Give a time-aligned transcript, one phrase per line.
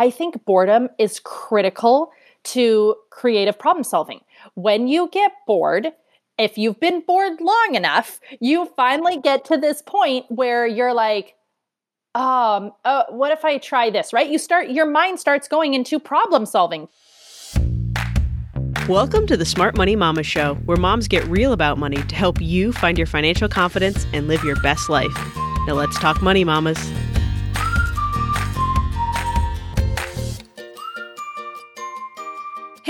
[0.00, 2.10] I think boredom is critical
[2.44, 4.20] to creative problem solving.
[4.54, 5.88] When you get bored,
[6.38, 11.34] if you've been bored long enough, you finally get to this point where you're like,
[12.14, 14.30] um, uh, what if I try this, right?
[14.30, 16.88] You start, your mind starts going into problem solving.
[18.88, 22.40] Welcome to the Smart Money Mama Show, where moms get real about money to help
[22.40, 25.12] you find your financial confidence and live your best life.
[25.66, 26.90] Now let's talk money, mamas.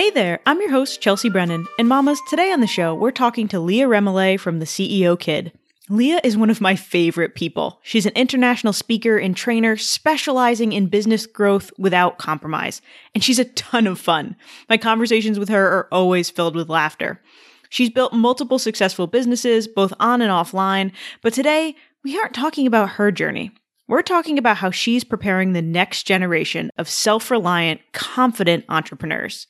[0.00, 3.48] Hey there, I'm your host, Chelsea Brennan, and mamas, today on the show, we're talking
[3.48, 5.52] to Leah Remillet from the CEO Kid.
[5.90, 7.80] Leah is one of my favorite people.
[7.82, 12.80] She's an international speaker and trainer specializing in business growth without compromise,
[13.14, 14.36] and she's a ton of fun.
[14.70, 17.20] My conversations with her are always filled with laughter.
[17.68, 22.92] She's built multiple successful businesses, both on and offline, but today we aren't talking about
[22.92, 23.50] her journey.
[23.86, 29.46] We're talking about how she's preparing the next generation of self reliant, confident entrepreneurs.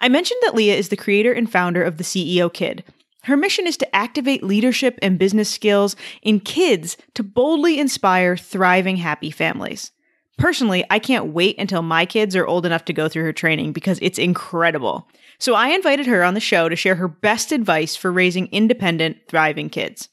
[0.00, 2.84] I mentioned that Leah is the creator and founder of the CEO Kid.
[3.24, 8.96] Her mission is to activate leadership and business skills in kids to boldly inspire thriving,
[8.96, 9.92] happy families.
[10.38, 13.72] Personally, I can't wait until my kids are old enough to go through her training
[13.72, 15.06] because it's incredible.
[15.38, 19.18] So I invited her on the show to share her best advice for raising independent,
[19.28, 20.08] thriving kids.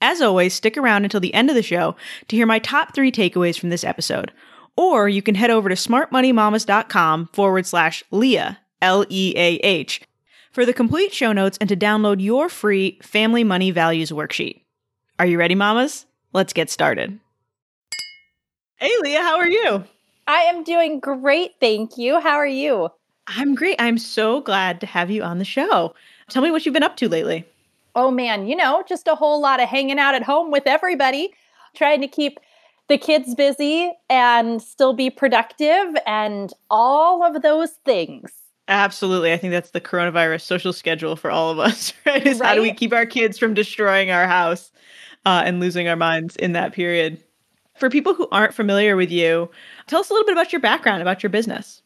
[0.00, 1.96] As always, stick around until the end of the show
[2.28, 4.30] to hear my top three takeaways from this episode.
[4.76, 10.02] Or you can head over to smartmoneymamas.com forward slash Leah, L E A H,
[10.50, 14.62] for the complete show notes and to download your free Family Money Values worksheet.
[15.18, 16.06] Are you ready, mamas?
[16.32, 17.18] Let's get started.
[18.76, 19.84] Hey, Leah, how are you?
[20.26, 22.20] I am doing great, thank you.
[22.20, 22.90] How are you?
[23.26, 23.76] I'm great.
[23.78, 25.94] I'm so glad to have you on the show.
[26.30, 27.44] Tell me what you've been up to lately.
[27.94, 31.30] Oh man, you know, just a whole lot of hanging out at home with everybody,
[31.74, 32.38] trying to keep
[32.88, 38.30] the kids busy and still be productive and all of those things.
[38.68, 39.32] Absolutely.
[39.32, 42.24] I think that's the coronavirus social schedule for all of us, right?
[42.24, 42.48] Is right?
[42.48, 44.70] how do we keep our kids from destroying our house
[45.24, 47.22] uh, and losing our minds in that period?
[47.78, 49.50] For people who aren't familiar with you,
[49.86, 51.82] tell us a little bit about your background, about your business.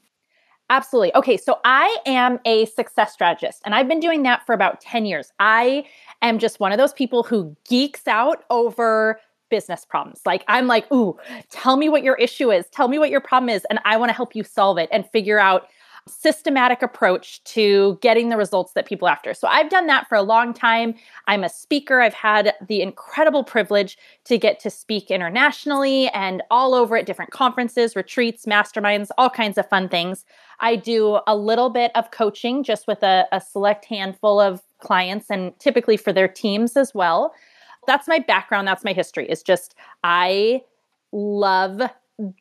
[0.70, 1.14] Absolutely.
[1.14, 5.04] Okay, so I am a success strategist and I've been doing that for about 10
[5.04, 5.30] years.
[5.38, 5.84] I
[6.22, 10.22] am just one of those people who geeks out over business problems.
[10.24, 11.18] Like I'm like, "Ooh,
[11.50, 12.66] tell me what your issue is.
[12.70, 15.06] Tell me what your problem is and I want to help you solve it and
[15.10, 15.68] figure out
[16.08, 19.34] systematic approach to getting the results that people after.
[19.34, 20.94] So I've done that for a long time.
[21.28, 22.00] I'm a speaker.
[22.00, 27.30] I've had the incredible privilege to get to speak internationally and all over at different
[27.30, 30.24] conferences, retreats, masterminds, all kinds of fun things.
[30.60, 35.30] I do a little bit of coaching just with a, a select handful of clients
[35.30, 37.32] and typically for their teams as well.
[37.86, 38.66] That's my background.
[38.66, 39.28] That's my history.
[39.28, 39.74] Is just
[40.04, 40.62] I
[41.12, 41.82] love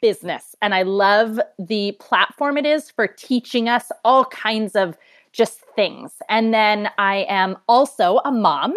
[0.01, 0.55] business.
[0.61, 4.97] And I love the platform it is for teaching us all kinds of
[5.31, 6.13] just things.
[6.27, 8.75] And then I am also a mom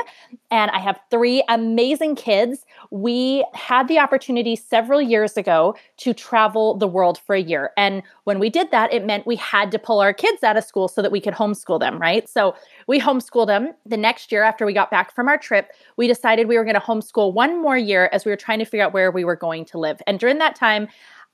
[0.50, 2.64] and I have three amazing kids.
[2.90, 7.72] We had the opportunity several years ago to travel the world for a year.
[7.76, 10.64] And when we did that, it meant we had to pull our kids out of
[10.64, 12.28] school so that we could homeschool them, right?
[12.28, 12.54] So
[12.86, 13.74] we homeschooled them.
[13.84, 16.74] The next year, after we got back from our trip, we decided we were going
[16.74, 19.36] to homeschool one more year as we were trying to figure out where we were
[19.36, 20.00] going to live.
[20.06, 20.86] And during that time,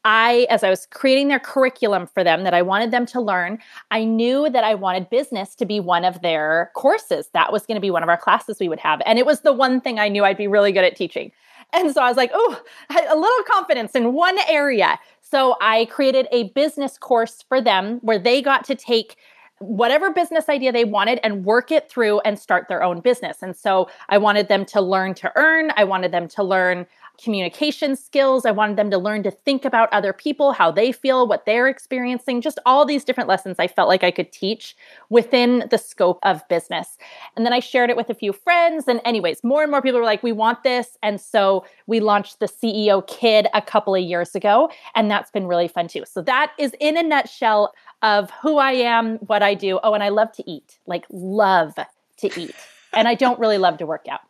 [0.05, 3.59] I, as I was creating their curriculum for them that I wanted them to learn,
[3.91, 7.29] I knew that I wanted business to be one of their courses.
[7.35, 9.03] That was going to be one of our classes we would have.
[9.05, 11.33] And it was the one thing I knew I'd be really good at teaching.
[11.73, 14.99] And so I was like, oh, a little confidence in one area.
[15.21, 19.17] So I created a business course for them where they got to take
[19.61, 23.43] whatever business idea they wanted and work it through and start their own business.
[23.43, 25.71] And so I wanted them to learn to earn.
[25.77, 26.87] I wanted them to learn
[27.23, 28.47] communication skills.
[28.47, 31.69] I wanted them to learn to think about other people, how they feel, what they're
[31.69, 34.77] experiencing, just all these different lessons I felt like I could teach
[35.09, 36.99] within the scope of business.
[37.37, 38.89] And then I shared it with a few friends.
[38.89, 40.97] And, anyways, more and more people were like, we want this.
[41.03, 44.71] And so we launched the CEO Kid a couple of years ago.
[44.95, 46.05] And that's been really fun too.
[46.07, 49.79] So that is in a nutshell of who I am, what I do.
[49.83, 51.75] Oh, and I love to eat, like, love
[52.19, 52.55] to eat.
[52.93, 54.21] And I don't really love to work out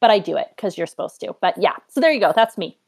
[0.00, 1.34] but I do it because you're supposed to.
[1.40, 2.32] But yeah, so there you go.
[2.34, 2.78] That's me.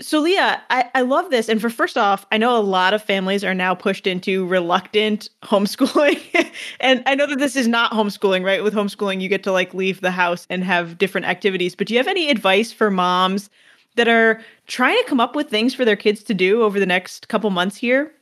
[0.00, 1.48] so Leah, I, I love this.
[1.48, 5.28] And for first off, I know a lot of families are now pushed into reluctant
[5.42, 6.20] homeschooling.
[6.80, 8.62] and I know that this is not homeschooling, right?
[8.62, 11.74] With homeschooling, you get to like leave the house and have different activities.
[11.74, 13.50] But do you have any advice for moms
[13.96, 16.86] that are trying to come up with things for their kids to do over the
[16.86, 18.12] next couple months here?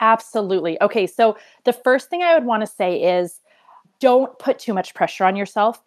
[0.00, 0.80] Absolutely.
[0.80, 3.40] Okay, so the first thing I would want to say is
[4.00, 5.82] don't put too much pressure on yourself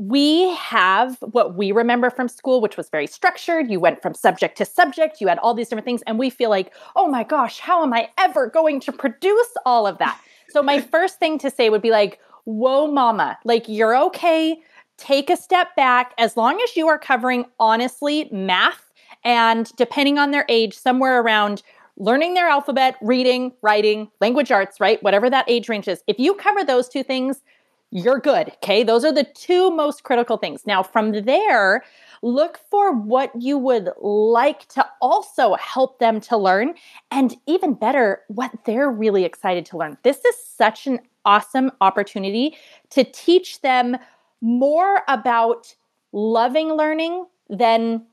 [0.00, 3.70] we have what we remember from school, which was very structured.
[3.70, 6.00] You went from subject to subject, you had all these different things.
[6.06, 9.86] And we feel like, oh my gosh, how am I ever going to produce all
[9.86, 10.18] of that?
[10.48, 14.58] So, my first thing to say would be like, whoa, mama, like you're okay.
[14.96, 16.14] Take a step back.
[16.16, 18.90] As long as you are covering honestly math
[19.22, 21.62] and depending on their age, somewhere around
[21.98, 25.02] learning their alphabet, reading, writing, language arts, right?
[25.02, 26.02] Whatever that age range is.
[26.06, 27.42] If you cover those two things,
[27.90, 28.48] you're good.
[28.62, 28.84] Okay.
[28.84, 30.66] Those are the two most critical things.
[30.66, 31.82] Now, from there,
[32.22, 36.74] look for what you would like to also help them to learn.
[37.10, 39.96] And even better, what they're really excited to learn.
[40.04, 42.56] This is such an awesome opportunity
[42.90, 43.96] to teach them
[44.40, 45.74] more about
[46.12, 48.04] loving learning than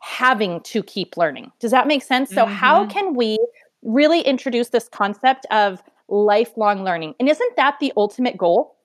[0.00, 1.52] having to keep learning.
[1.60, 2.30] Does that make sense?
[2.30, 2.54] So, mm-hmm.
[2.54, 3.38] how can we
[3.82, 7.14] really introduce this concept of lifelong learning?
[7.20, 8.76] And isn't that the ultimate goal?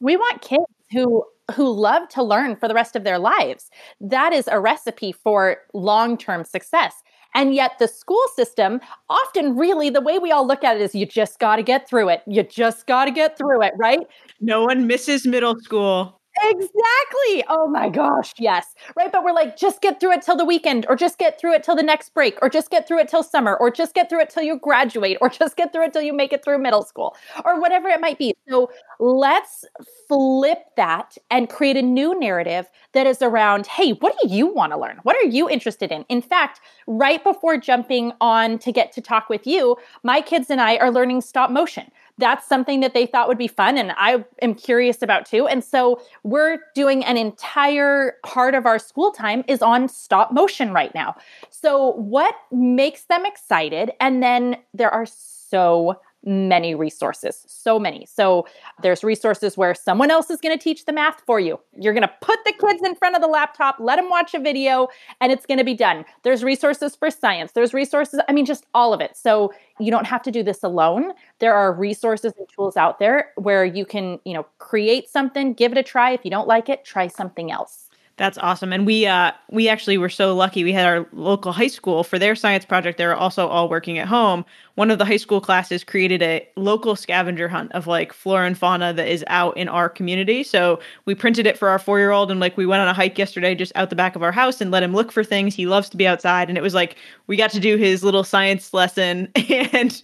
[0.00, 1.24] We want kids who
[1.54, 3.70] who love to learn for the rest of their lives.
[4.00, 6.94] That is a recipe for long-term success.
[7.34, 10.94] And yet the school system often really the way we all look at it is
[10.94, 12.22] you just got to get through it.
[12.26, 14.00] You just got to get through it, right?
[14.40, 16.17] No one misses middle school.
[16.44, 17.44] Exactly.
[17.48, 18.32] Oh my gosh.
[18.38, 18.74] Yes.
[18.96, 19.10] Right.
[19.10, 21.62] But we're like, just get through it till the weekend, or just get through it
[21.64, 24.20] till the next break, or just get through it till summer, or just get through
[24.20, 26.82] it till you graduate, or just get through it till you make it through middle
[26.82, 28.34] school, or whatever it might be.
[28.48, 28.70] So
[29.00, 29.64] let's
[30.06, 34.72] flip that and create a new narrative that is around hey, what do you want
[34.72, 34.98] to learn?
[35.02, 36.04] What are you interested in?
[36.08, 40.60] In fact, right before jumping on to get to talk with you, my kids and
[40.60, 44.24] I are learning stop motion that's something that they thought would be fun and I
[44.42, 45.46] am curious about too.
[45.46, 50.72] And so we're doing an entire part of our school time is on stop motion
[50.72, 51.16] right now.
[51.50, 53.92] So what makes them excited?
[54.00, 58.06] And then there are so many resources, so many.
[58.06, 58.46] So
[58.82, 61.58] there's resources where someone else is going to teach the math for you.
[61.78, 64.40] You're going to put the kids in front of the laptop, let them watch a
[64.40, 64.88] video,
[65.20, 66.04] and it's going to be done.
[66.24, 69.16] There's resources for science, there's resources, I mean, just all of it.
[69.16, 71.12] So you don't have to do this alone.
[71.38, 75.72] There are resources and tools out there where you can, you know, create something, give
[75.72, 76.10] it a try.
[76.10, 77.87] If you don't like it, try something else.
[78.18, 78.72] That's awesome.
[78.72, 80.64] And we uh we actually were so lucky.
[80.64, 82.98] We had our local high school for their science project.
[82.98, 84.44] They're also all working at home.
[84.74, 88.58] One of the high school classes created a local scavenger hunt of like flora and
[88.58, 90.42] fauna that is out in our community.
[90.42, 93.54] So we printed it for our 4-year-old and like we went on a hike yesterday
[93.54, 95.54] just out the back of our house and let him look for things.
[95.54, 96.96] He loves to be outside and it was like
[97.28, 100.02] we got to do his little science lesson and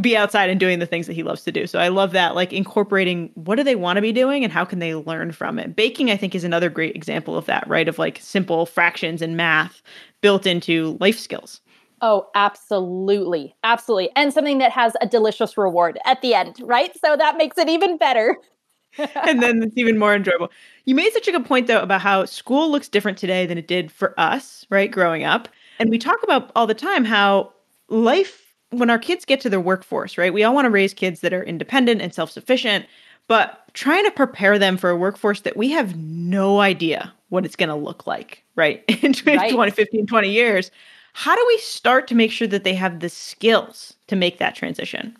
[0.00, 1.66] be outside and doing the things that he loves to do.
[1.66, 4.64] So I love that, like incorporating what do they want to be doing and how
[4.64, 5.76] can they learn from it.
[5.76, 7.88] Baking, I think, is another great example of that, right?
[7.88, 9.82] Of like simple fractions and math
[10.20, 11.60] built into life skills.
[12.00, 13.54] Oh, absolutely.
[13.64, 14.10] Absolutely.
[14.16, 16.92] And something that has a delicious reward at the end, right?
[16.98, 18.36] So that makes it even better.
[18.98, 20.50] and then it's even more enjoyable.
[20.84, 23.66] You made such a good point, though, about how school looks different today than it
[23.66, 25.48] did for us, right, growing up.
[25.78, 27.52] And we talk about all the time how
[27.88, 28.43] life
[28.78, 30.32] when our kids get to their workforce, right?
[30.32, 32.86] We all want to raise kids that are independent and self sufficient,
[33.28, 37.56] but trying to prepare them for a workforce that we have no idea what it's
[37.56, 38.84] going to look like, right?
[39.02, 39.52] In 20, right.
[39.52, 40.70] 20, 15, 20 years.
[41.14, 44.56] How do we start to make sure that they have the skills to make that
[44.56, 45.16] transition?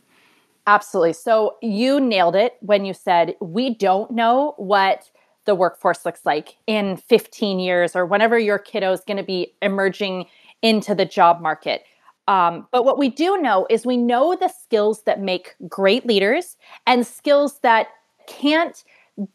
[0.66, 1.12] Absolutely.
[1.12, 5.10] So you nailed it when you said we don't know what
[5.44, 9.54] the workforce looks like in 15 years or whenever your kiddo is going to be
[9.60, 10.26] emerging
[10.62, 11.84] into the job market.
[12.26, 16.56] Um, but what we do know is we know the skills that make great leaders
[16.86, 17.88] and skills that
[18.26, 18.82] can't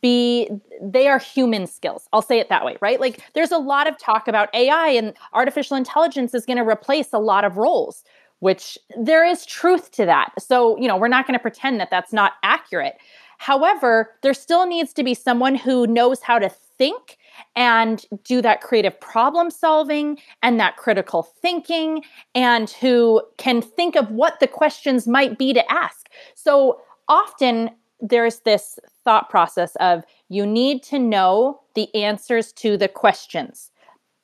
[0.01, 0.49] be
[0.81, 2.09] they are human skills.
[2.11, 2.99] I'll say it that way right?
[2.99, 7.13] Like there's a lot of talk about ai and artificial intelligence is going to replace
[7.13, 8.03] a lot of roles
[8.39, 10.31] which there is truth to that.
[10.39, 12.95] So you know we're not going to pretend that that's not accurate.
[13.37, 17.17] However there still needs to be someone who knows how to think
[17.55, 22.03] and do that creative problem solving and that critical thinking
[22.35, 26.09] and who can think of what the questions might be to ask.
[26.35, 32.87] So often there's this thought process of you need to know the answers to the
[32.87, 33.71] questions.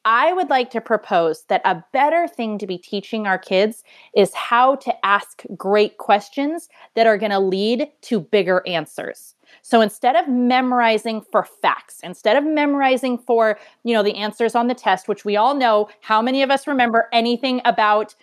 [0.05, 3.83] I would like to propose that a better thing to be teaching our kids
[4.15, 9.34] is how to ask great questions that are going to lead to bigger answers.
[9.61, 14.67] So instead of memorizing for facts, instead of memorizing for, you know, the answers on
[14.67, 18.15] the test, which we all know, how many of us remember anything about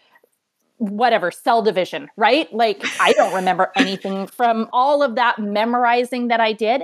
[0.79, 2.53] whatever cell division, right?
[2.53, 6.83] Like I don't remember anything from all of that memorizing that I did.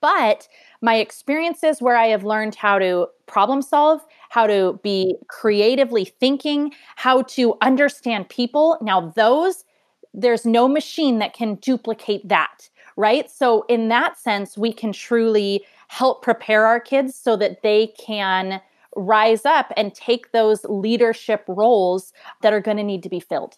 [0.00, 0.46] But
[0.80, 6.72] my experiences where I have learned how to problem solve, how to be creatively thinking,
[6.96, 8.78] how to understand people.
[8.80, 9.64] Now, those,
[10.14, 12.68] there's no machine that can duplicate that
[12.98, 13.30] right?
[13.30, 18.60] So, in that sense, we can truly help prepare our kids so that they can
[18.96, 22.12] rise up and take those leadership roles
[22.42, 23.56] that are going to need to be filled.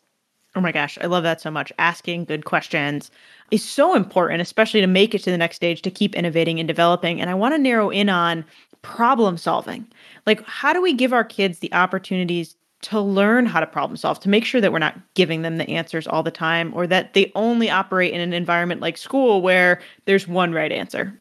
[0.54, 1.72] Oh my gosh, I love that so much.
[1.78, 3.10] Asking good questions
[3.50, 6.68] is so important, especially to make it to the next stage to keep innovating and
[6.68, 7.20] developing.
[7.20, 8.44] And I want to narrow in on
[8.82, 9.86] problem solving.
[10.26, 14.20] Like, how do we give our kids the opportunities to learn how to problem solve,
[14.20, 17.14] to make sure that we're not giving them the answers all the time or that
[17.14, 21.20] they only operate in an environment like school where there's one right answer?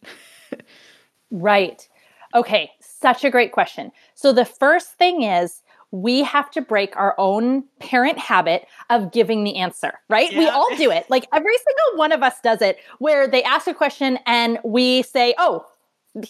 [1.31, 1.87] right.
[2.33, 3.91] Okay, such a great question.
[4.13, 5.61] So, the first thing is,
[5.91, 10.31] we have to break our own parent habit of giving the answer, right?
[10.31, 10.39] Yeah.
[10.39, 11.09] We all do it.
[11.09, 15.01] Like every single one of us does it where they ask a question and we
[15.01, 15.65] say, "Oh,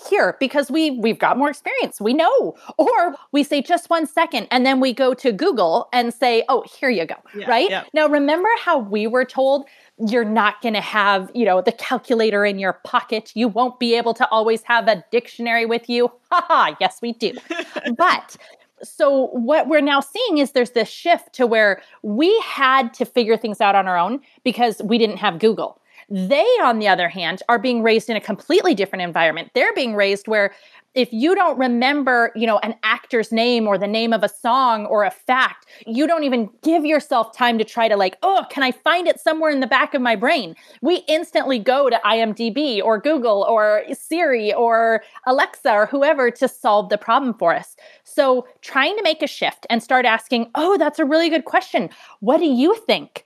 [0.07, 2.01] here because we we've got more experience.
[2.01, 2.55] We know.
[2.77, 6.63] Or we say just one second and then we go to google and say oh
[6.63, 7.69] here you go yeah, right?
[7.69, 7.83] yeah.
[7.93, 9.65] now remember how we were told
[10.07, 13.31] you're not going to have you know the calculator in your pocket.
[13.35, 16.11] You won't be able to always have a dictionary with you.
[16.31, 17.33] Haha yes we do.
[17.97, 18.37] But
[18.83, 23.37] so what we're now seeing is there's this shift to where we had to figure
[23.37, 25.78] things out on our own because we didn't have Google.
[26.09, 29.51] They, on the other hand, are being raised in a completely different environment.
[29.53, 30.53] They're being raised where
[30.95, 34.87] if you don't remember, you know, an actor's name or the name of a song
[34.87, 38.63] or a fact, you don't even give yourself time to try to like, oh, can
[38.63, 40.55] I find it somewhere in the back of my brain?
[40.81, 46.89] We instantly go to IMDb or Google or Siri or Alexa or whoever to solve
[46.89, 47.75] the problem for us.
[48.03, 51.89] So, trying to make a shift and start asking, oh, that's a really good question.
[52.19, 53.25] What do you think?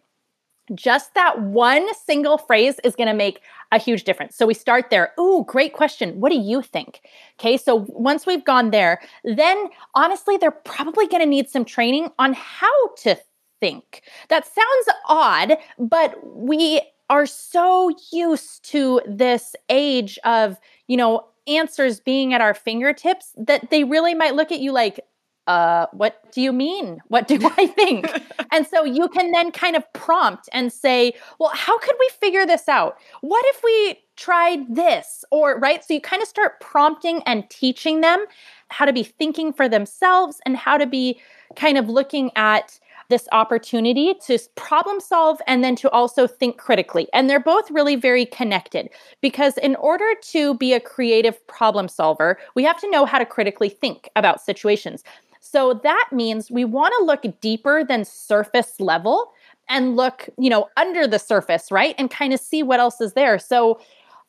[0.75, 3.41] Just that one single phrase is going to make
[3.72, 4.36] a huge difference.
[4.36, 5.12] So we start there.
[5.20, 6.20] Ooh, great question.
[6.20, 7.01] What do you think?
[7.39, 12.10] Okay, so once we've gone there, then honestly, they're probably going to need some training
[12.20, 13.17] on how to
[13.60, 14.03] think.
[14.29, 22.00] That sounds odd, but we are so used to this age of, you know, answers
[22.00, 25.00] being at our fingertips that they really might look at you like,
[25.48, 27.00] uh, what do you mean?
[27.08, 28.08] What do I think?
[28.52, 32.46] and so you can then kind of prompt and say, well, how could we figure
[32.46, 32.98] this out?
[33.22, 35.26] What if we tried this?
[35.32, 35.84] Or, right?
[35.84, 38.26] So you kind of start prompting and teaching them
[38.70, 41.20] how to be thinking for themselves and how to be
[41.56, 47.08] kind of looking at this opportunity to problem solve and then to also think critically.
[47.14, 48.90] And they're both really very connected
[49.22, 53.26] because in order to be a creative problem solver, we have to know how to
[53.26, 55.04] critically think about situations.
[55.46, 59.34] So that means we want to look deeper than surface level
[59.68, 61.96] and look, you know, under the surface, right?
[61.98, 63.38] And kind of see what else is there.
[63.38, 63.82] So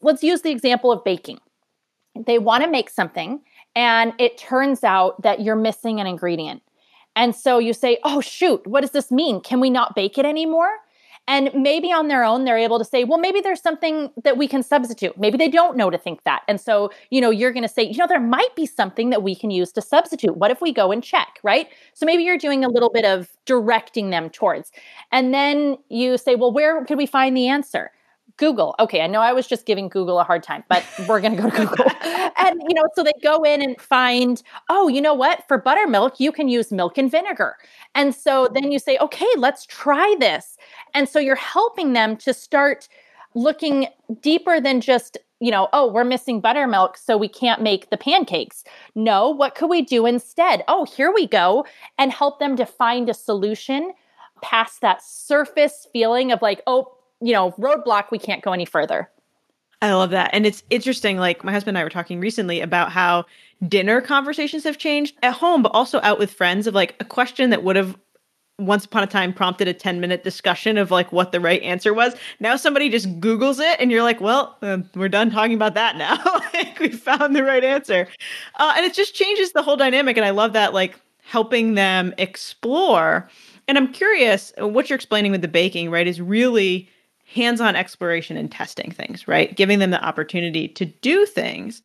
[0.03, 1.39] let's use the example of baking.
[2.27, 3.41] They want to make something
[3.77, 6.63] and it turns out that you're missing an ingredient.
[7.15, 9.41] And so you say, "Oh shoot, what does this mean?
[9.41, 10.81] Can we not bake it anymore?"
[11.27, 14.47] And maybe on their own, they're able to say, well, maybe there's something that we
[14.47, 15.17] can substitute.
[15.19, 16.43] Maybe they don't know to think that.
[16.49, 19.23] And so, you know, you're going to say, you know, there might be something that
[19.23, 20.37] we can use to substitute.
[20.37, 21.69] What if we go and check, right?
[21.95, 24.71] So maybe you're doing a little bit of directing them towards.
[25.13, 27.91] And then you say, well, where could we find the answer?
[28.37, 28.75] Google.
[28.81, 31.43] Okay, I know I was just giving Google a hard time, but we're going to
[31.43, 31.87] go to Google.
[32.39, 35.47] and you know, so they go in and find, oh, you know what?
[35.47, 37.57] For buttermilk, you can use milk and vinegar.
[37.95, 40.57] And so then you say, okay, let's try this.
[40.95, 42.89] And so you're helping them to start
[43.35, 43.89] looking
[44.21, 48.65] deeper than just you know, oh, we're missing buttermilk, so we can't make the pancakes.
[48.95, 50.65] No, what could we do instead?
[50.69, 51.67] Oh, here we go.
[51.99, 53.93] And help them to find a solution
[54.43, 59.11] past that surface feeling of like, oh, you know, roadblock, we can't go any further.
[59.83, 60.31] I love that.
[60.33, 61.19] And it's interesting.
[61.19, 63.27] Like my husband and I were talking recently about how
[63.69, 67.51] dinner conversations have changed at home, but also out with friends of like a question
[67.51, 67.97] that would have
[68.59, 71.93] once upon a time prompted a 10 minute discussion of like what the right answer
[71.93, 72.15] was.
[72.41, 75.97] Now somebody just Googles it and you're like, well, uh, we're done talking about that
[75.97, 76.19] now.
[76.55, 78.09] like we found the right answer.
[78.59, 80.17] Uh, and it just changes the whole dynamic.
[80.17, 83.29] And I love that, like helping them explore.
[83.67, 86.89] And I'm curious, what you're explaining with the baking, right, is really
[87.35, 89.57] hands on exploration and testing things, right?
[89.57, 91.83] Giving them the opportunity to do things.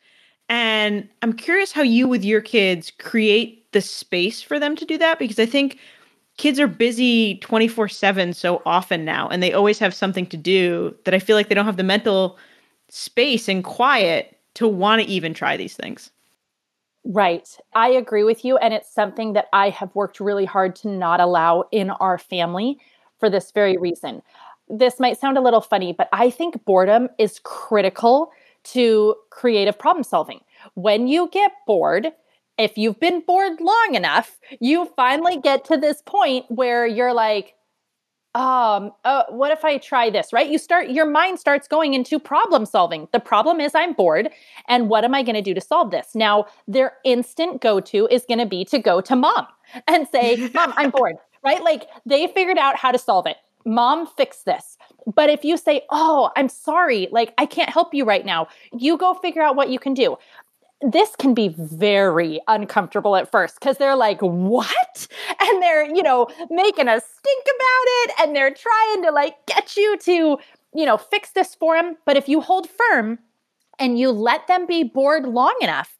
[0.48, 4.98] And I'm curious how you, with your kids, create the space for them to do
[4.98, 5.79] that because I think
[6.38, 10.96] kids are busy 24 7 so often now, and they always have something to do
[11.06, 12.38] that I feel like they don't have the mental
[12.89, 16.12] space and quiet to want to even try these things.
[17.06, 17.48] Right.
[17.74, 18.58] I agree with you.
[18.58, 22.77] And it's something that I have worked really hard to not allow in our family
[23.20, 24.22] for this very reason
[24.70, 28.32] this might sound a little funny, but I think boredom is critical
[28.66, 30.42] to creative problem solving.
[30.76, 32.12] When you get bored,
[32.58, 37.56] if you've been bored long enough, you finally get to this point where you're like,
[38.36, 40.52] um uh, what if i try this right?
[40.52, 43.08] You start your mind starts going into problem solving.
[43.12, 44.30] The problem is i'm bored
[44.68, 46.14] and what am i going to do to solve this?
[46.14, 49.48] Now their instant go to is going to be to go to mom
[49.88, 51.64] and say mom i'm bored right?
[51.64, 54.78] Like they figured out how to solve it mom fix this
[55.13, 58.48] but if you say oh i'm sorry like i can't help you right now
[58.78, 60.18] you go figure out what you can do
[60.82, 65.08] this can be very uncomfortable at first because they're like, what?
[65.42, 69.75] And they're, you know, making a stink about it and they're trying to like get
[69.75, 70.38] you to,
[70.74, 71.98] you know, fix this for them.
[72.06, 73.20] But if you hold firm
[73.80, 75.98] and you let them be bored long enough,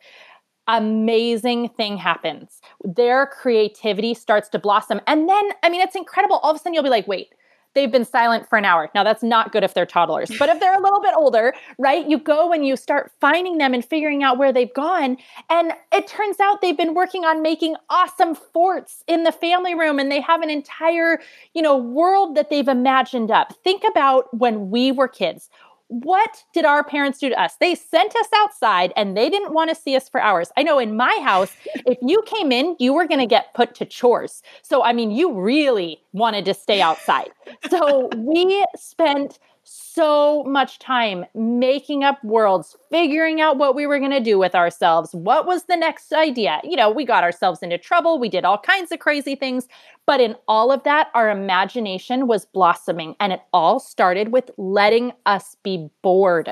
[0.68, 2.62] amazing thing happens.
[2.84, 5.02] Their creativity starts to blossom.
[5.08, 6.38] And then, I mean, it's incredible.
[6.38, 7.34] All of a sudden, you'll be like, wait,
[7.76, 8.90] they've been silent for an hour.
[8.96, 12.08] Now, that's not good if they're toddlers, but if they're a little bit older, right,
[12.08, 15.18] you go and you start finding them and figuring out where they've gone.
[15.50, 20.00] And it turns out they've been working on making awesome forts in the family room
[20.00, 21.20] and they have an entire,
[21.54, 23.54] you know, world that they've imagined up.
[23.64, 25.50] Think about when we were kids
[25.90, 27.56] what did our parents do to us?
[27.60, 30.52] They sent us outside and they didn't want to see us for hours.
[30.56, 31.52] I know in my house,
[31.86, 34.44] if you came in, you were going to get put to chores.
[34.62, 37.30] So, I mean, you really wanted to stay outside.
[37.70, 39.40] So, we spent
[39.70, 44.56] so much time making up worlds, figuring out what we were going to do with
[44.56, 45.14] ourselves.
[45.14, 46.60] What was the next idea?
[46.64, 48.18] You know, we got ourselves into trouble.
[48.18, 49.68] We did all kinds of crazy things.
[50.06, 53.16] But in all of that, our imagination was blossoming.
[53.20, 56.50] And it all started with letting us be bored.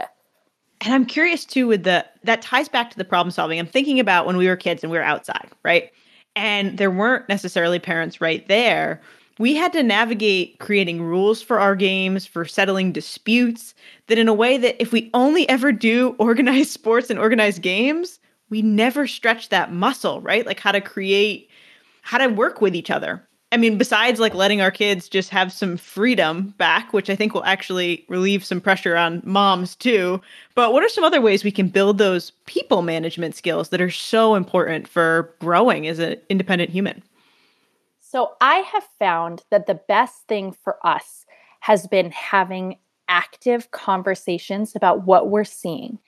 [0.81, 3.57] And I'm curious too, with the that ties back to the problem solving.
[3.57, 5.91] I'm thinking about when we were kids and we were outside, right?
[6.35, 9.01] And there weren't necessarily parents right there
[9.39, 13.73] we had to navigate creating rules for our games, for settling disputes,
[14.07, 18.19] that in a way that if we only ever do organized sports and organized games,
[18.49, 20.45] we never stretch that muscle, right?
[20.45, 21.49] Like how to create,
[22.01, 23.21] how to work with each other.
[23.51, 27.33] I mean, besides like letting our kids just have some freedom back, which I think
[27.33, 30.21] will actually relieve some pressure on moms too.
[30.53, 33.91] But what are some other ways we can build those people management skills that are
[33.91, 37.01] so important for growing as an independent human?
[38.17, 41.27] So I have found that the best thing for us
[41.59, 45.99] has been having active conversations about what we're seeing.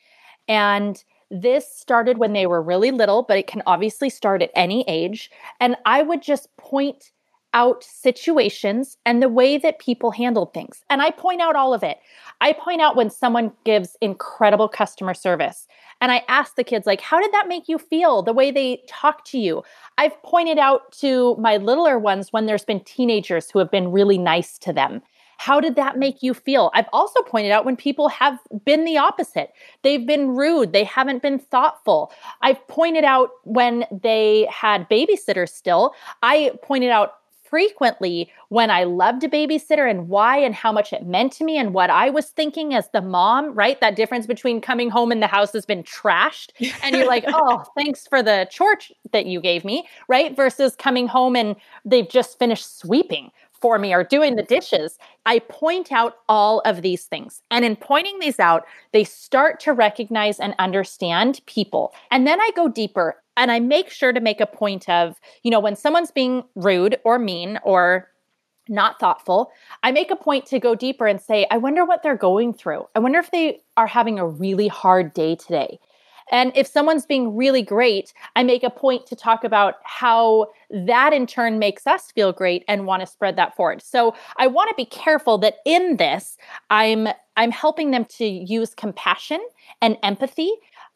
[0.47, 4.83] And this started when they were really little, but it can obviously start at any
[4.87, 5.29] age.
[5.59, 7.11] And I would just point
[7.53, 10.83] out situations and the way that people handle things.
[10.89, 11.97] And I point out all of it.
[12.41, 15.67] I point out when someone gives incredible customer service.
[16.01, 18.21] And I ask the kids, like, how did that make you feel?
[18.21, 19.63] The way they talk to you.
[19.97, 24.17] I've pointed out to my littler ones when there's been teenagers who have been really
[24.17, 25.01] nice to them.
[25.39, 26.69] How did that make you feel?
[26.73, 29.53] I've also pointed out when people have been the opposite.
[29.83, 30.73] They've been rude.
[30.73, 32.11] They haven't been thoughtful.
[32.41, 35.93] I've pointed out when they had babysitters still.
[36.21, 37.13] I pointed out
[37.49, 41.57] frequently when I loved a babysitter and why and how much it meant to me
[41.57, 43.79] and what I was thinking as the mom, right?
[43.81, 46.51] That difference between coming home and the house has been trashed
[46.83, 48.77] and you're like, oh, thanks for the chore
[49.11, 50.35] that you gave me, right?
[50.35, 53.31] Versus coming home and they've just finished sweeping
[53.61, 54.97] for me or doing the dishes.
[55.25, 57.41] I point out all of these things.
[57.51, 61.93] And in pointing these out, they start to recognize and understand people.
[62.11, 65.51] And then I go deeper and I make sure to make a point of, you
[65.51, 68.09] know, when someone's being rude or mean or
[68.67, 69.51] not thoughtful,
[69.83, 72.87] I make a point to go deeper and say, I wonder what they're going through.
[72.95, 75.79] I wonder if they are having a really hard day today.
[76.31, 81.11] And if someone's being really great, I make a point to talk about how that
[81.11, 83.81] in turn makes us feel great and want to spread that forward.
[83.81, 86.37] So I want to be careful that in this,
[86.69, 89.39] I'm I'm helping them to use compassion
[89.81, 90.51] and empathy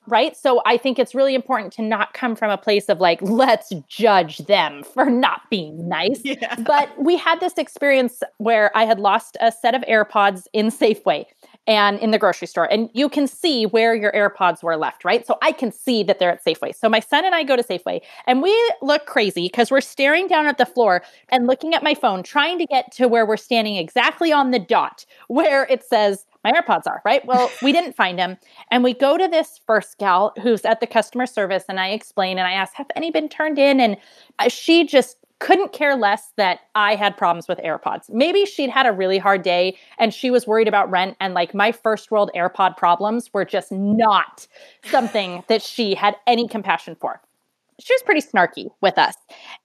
[0.07, 0.35] right?
[0.35, 3.71] So I think it's really important to not come from a place of like, let's
[3.87, 6.21] judge them for not being nice.
[6.23, 6.55] Yeah.
[6.59, 11.25] But we had this experience where I had lost a set of AirPods in Safeway
[11.65, 12.65] and in the grocery store.
[12.65, 15.25] And you can see where your AirPods were left, right?
[15.25, 16.75] So I can see that they're at Safeway.
[16.75, 20.27] So my son and I go to Safeway and we look crazy because we're staring
[20.27, 23.37] down at the floor and looking at my phone, trying to get to where we're
[23.37, 27.25] standing exactly on the dot where it says my AirPods are, right?
[27.25, 28.37] Well, we didn't find him.
[28.71, 32.37] And we go to this first gal who's at the customer service and I explain
[32.37, 33.79] and I ask, have any been turned in?
[33.79, 33.97] And
[34.39, 38.09] uh, she just couldn't care less that I had problems with AirPods.
[38.09, 41.17] Maybe she'd had a really hard day and she was worried about rent.
[41.19, 44.47] And like my first world AirPod problems were just not
[44.85, 47.21] something that she had any compassion for.
[47.79, 49.15] She was pretty snarky with us.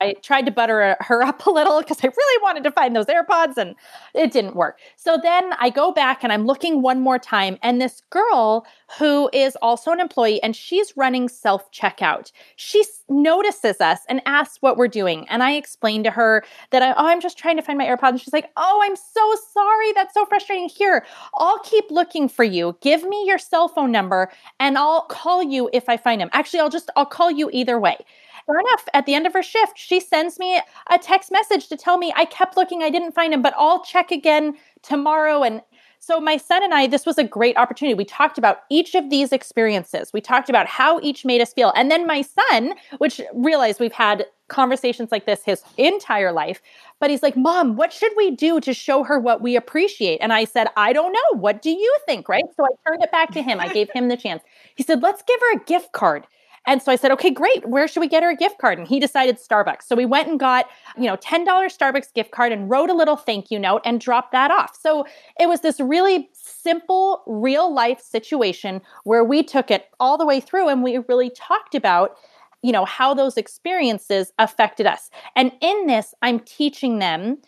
[0.01, 3.07] I tried to butter her up a little because I really wanted to find those
[3.07, 3.75] AirPods and
[4.15, 4.79] it didn't work.
[4.97, 8.67] So then I go back and I'm looking one more time, and this girl
[8.99, 14.59] who is also an employee and she's running self checkout, she notices us and asks
[14.61, 15.27] what we're doing.
[15.29, 18.11] And I explained to her that I, oh, I'm just trying to find my AirPods.
[18.11, 19.93] And she's like, oh, I'm so sorry.
[19.93, 20.69] That's so frustrating.
[20.69, 21.05] Here,
[21.37, 22.77] I'll keep looking for you.
[22.81, 26.31] Give me your cell phone number and I'll call you if I find them.
[26.33, 27.99] Actually, I'll just, I'll call you either way.
[28.49, 30.59] Sure enough, at the end of her shift, she sends me
[30.91, 33.85] a text message to tell me I kept looking, I didn't find him, but I'll
[33.85, 35.43] check again tomorrow.
[35.43, 35.61] And
[36.01, 37.93] so, my son and I, this was a great opportunity.
[37.93, 40.15] We talked about each of these experiences.
[40.15, 41.75] We talked about how each made us feel.
[41.77, 46.63] And then my son, which realized we've had conversations like this his entire life,
[47.01, 50.19] but he's like, Mom, what should we do to show her what we appreciate?
[50.23, 51.39] And I said, I don't know.
[51.39, 52.31] What do you think?
[52.31, 52.45] Right.
[52.57, 53.61] So, I turned it back to him.
[53.61, 54.43] I gave him the chance.
[54.77, 56.27] He said, Let's give her a gift card.
[56.67, 57.67] And so I said, okay, great.
[57.67, 58.79] Where should we get her a gift card?
[58.79, 59.85] And he decided Starbucks.
[59.87, 60.67] So we went and got,
[60.97, 64.33] you know, $10 Starbucks gift card and wrote a little thank you note and dropped
[64.33, 64.79] that off.
[64.81, 65.07] So
[65.41, 70.41] it was this really simple, real life situation where we took it all the way
[70.41, 72.17] through and we really talked about
[72.61, 77.39] you know how those experiences affected us and in this i'm teaching them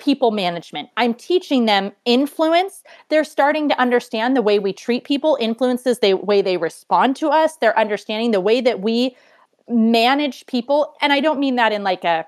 [0.00, 0.88] people management.
[0.96, 2.82] I'm teaching them influence.
[3.08, 7.28] They're starting to understand the way we treat people influences the way they respond to
[7.28, 7.56] us.
[7.56, 9.16] They're understanding the way that we
[9.68, 10.94] manage people.
[11.00, 12.26] And I don't mean that in like a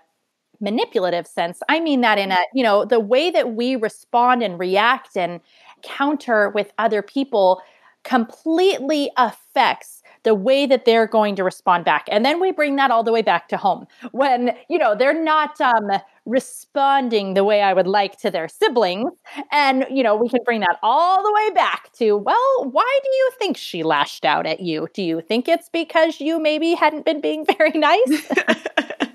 [0.61, 1.61] manipulative sense.
[1.69, 5.41] I mean that in a, you know, the way that we respond and react and
[5.83, 7.61] counter with other people
[8.05, 12.07] completely affects the way that they're going to respond back.
[12.11, 15.21] And then we bring that all the way back to home when, you know, they're
[15.21, 15.91] not um,
[16.25, 19.11] responding the way I would like to their siblings.
[19.51, 23.09] And, you know, we can bring that all the way back to, well, why do
[23.11, 24.89] you think she lashed out at you?
[24.95, 28.33] Do you think it's because you maybe hadn't been being very nice?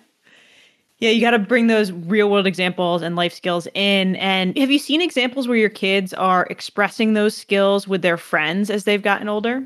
[0.99, 4.15] Yeah, you got to bring those real world examples and life skills in.
[4.15, 8.71] And have you seen examples where your kids are expressing those skills with their friends
[8.71, 9.63] as they've gotten older?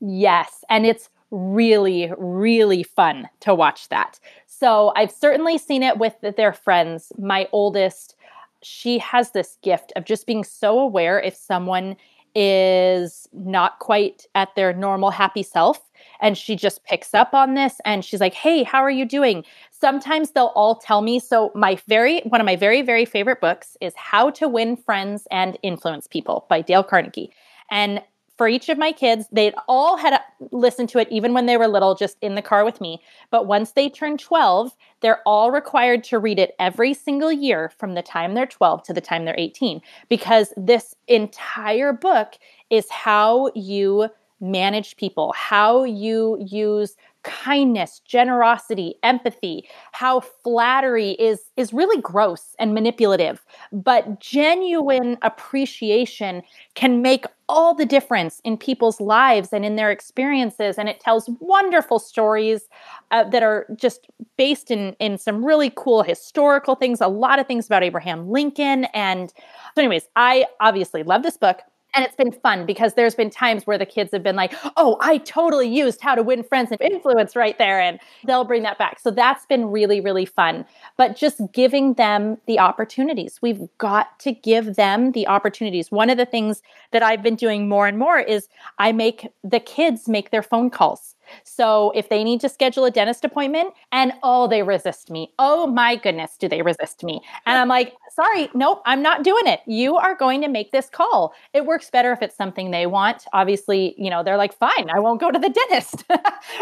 [0.00, 0.62] Yes.
[0.68, 4.20] And it's really, really fun to watch that.
[4.46, 7.12] So I've certainly seen it with their friends.
[7.18, 8.14] My oldest,
[8.62, 11.96] she has this gift of just being so aware if someone
[12.36, 15.80] is not quite at their normal happy self.
[16.20, 19.44] And she just picks up on this and she's like, Hey, how are you doing?
[19.70, 21.18] Sometimes they'll all tell me.
[21.18, 25.28] So, my very, one of my very, very favorite books is How to Win Friends
[25.30, 27.30] and Influence People by Dale Carnegie.
[27.70, 28.02] And
[28.36, 29.26] for each of my kids.
[29.30, 30.18] They'd all had
[30.50, 33.02] listened to it even when they were little, just in the car with me.
[33.30, 37.94] But once they turn 12, they're all required to read it every single year from
[37.94, 42.34] the time they're 12 to the time they're 18, because this entire book
[42.70, 44.08] is how you
[44.40, 52.74] manage people, how you use kindness, generosity, empathy, how flattery is is really gross and
[52.74, 56.42] manipulative, but genuine appreciation
[56.74, 60.78] can make all the difference in people's lives and in their experiences.
[60.78, 62.68] And it tells wonderful stories
[63.10, 64.06] uh, that are just
[64.36, 68.84] based in in some really cool historical things, a lot of things about Abraham Lincoln.
[68.94, 69.32] And
[69.74, 71.60] so anyways, I obviously love this book
[71.94, 74.96] and it's been fun because there's been times where the kids have been like, oh,
[75.00, 77.80] I totally used how to win friends and influence right there.
[77.80, 78.98] And they'll bring that back.
[78.98, 80.64] So that's been really, really fun.
[80.96, 83.38] But just giving them the opportunities.
[83.40, 85.90] We've got to give them the opportunities.
[85.90, 89.60] One of the things that I've been doing more and more is I make the
[89.60, 91.13] kids make their phone calls.
[91.42, 95.32] So if they need to schedule a dentist appointment and oh, they resist me.
[95.38, 97.20] Oh my goodness, do they resist me?
[97.46, 99.60] And I'm like, sorry, nope, I'm not doing it.
[99.66, 101.34] You are going to make this call.
[101.52, 103.24] It works better if it's something they want.
[103.32, 106.04] Obviously, you know, they're like, fine, I won't go to the dentist.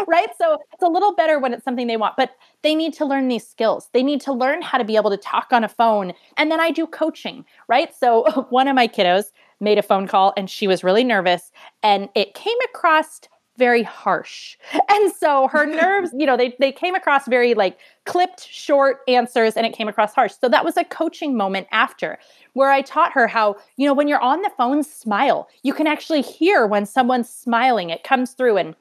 [0.07, 0.29] right.
[0.37, 3.27] So it's a little better when it's something they want, but they need to learn
[3.27, 3.89] these skills.
[3.93, 6.13] They need to learn how to be able to talk on a phone.
[6.37, 7.93] And then I do coaching, right?
[7.93, 9.25] So one of my kiddos
[9.59, 13.21] made a phone call and she was really nervous and it came across
[13.57, 14.57] very harsh.
[14.89, 19.55] And so her nerves, you know, they, they came across very like clipped short answers
[19.55, 20.33] and it came across harsh.
[20.39, 22.17] So that was a coaching moment after
[22.53, 25.47] where I taught her how, you know, when you're on the phone, smile.
[25.63, 28.57] You can actually hear when someone's smiling, it comes through.
[28.57, 28.75] And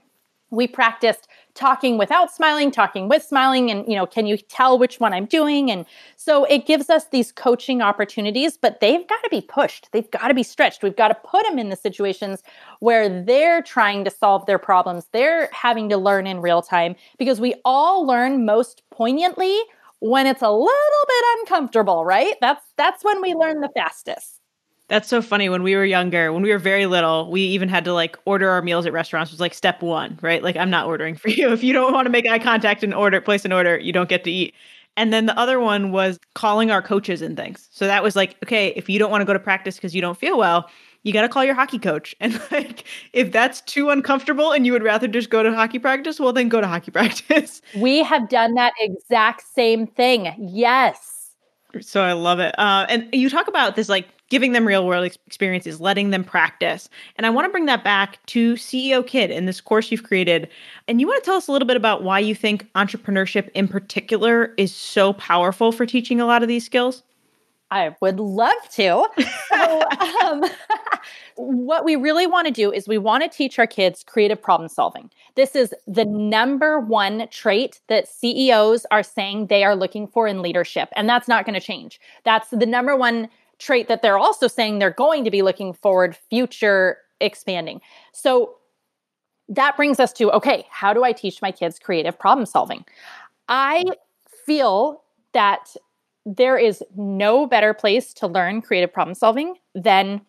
[0.50, 5.00] we practiced talking without smiling, talking with smiling, and you know, can you tell which
[5.00, 5.70] one I'm doing?
[5.70, 5.86] And
[6.16, 9.88] so it gives us these coaching opportunities, but they've got to be pushed.
[9.92, 10.82] They've got to be stretched.
[10.82, 12.42] We've got to put them in the situations
[12.80, 15.06] where they're trying to solve their problems.
[15.12, 19.56] They're having to learn in real time because we all learn most poignantly
[20.00, 22.34] when it's a little bit uncomfortable, right?
[22.40, 24.41] That's that's when we learn the fastest.
[24.92, 25.48] That's so funny.
[25.48, 28.50] When we were younger, when we were very little, we even had to like order
[28.50, 29.30] our meals at restaurants.
[29.30, 30.42] It was like step one, right?
[30.42, 31.50] Like I'm not ordering for you.
[31.50, 34.10] If you don't want to make eye contact and order, place an order, you don't
[34.10, 34.52] get to eat.
[34.98, 37.70] And then the other one was calling our coaches and things.
[37.72, 40.02] So that was like, okay, if you don't want to go to practice because you
[40.02, 40.68] don't feel well,
[41.04, 42.14] you got to call your hockey coach.
[42.20, 46.20] And like, if that's too uncomfortable and you would rather just go to hockey practice,
[46.20, 47.62] well, then go to hockey practice.
[47.74, 50.34] We have done that exact same thing.
[50.38, 51.11] Yes.
[51.80, 52.58] So I love it.
[52.58, 56.88] Uh, and you talk about this like giving them real world experiences, letting them practice.
[57.16, 60.48] And I want to bring that back to CEO Kid in this course you've created.
[60.88, 63.68] And you want to tell us a little bit about why you think entrepreneurship in
[63.68, 67.02] particular is so powerful for teaching a lot of these skills?
[67.72, 69.06] I would love to.
[69.48, 69.82] So,
[70.22, 70.44] um,
[71.36, 74.68] what we really want to do is we want to teach our kids creative problem
[74.68, 75.10] solving.
[75.36, 80.42] This is the number one trait that CEOs are saying they are looking for in
[80.42, 81.98] leadership, and that's not going to change.
[82.24, 86.14] That's the number one trait that they're also saying they're going to be looking forward
[86.28, 87.80] future expanding.
[88.12, 88.54] So
[89.48, 92.84] that brings us to okay, how do I teach my kids creative problem solving?
[93.48, 93.84] I
[94.44, 95.74] feel that
[96.24, 100.20] there is no better place to learn creative problem solving than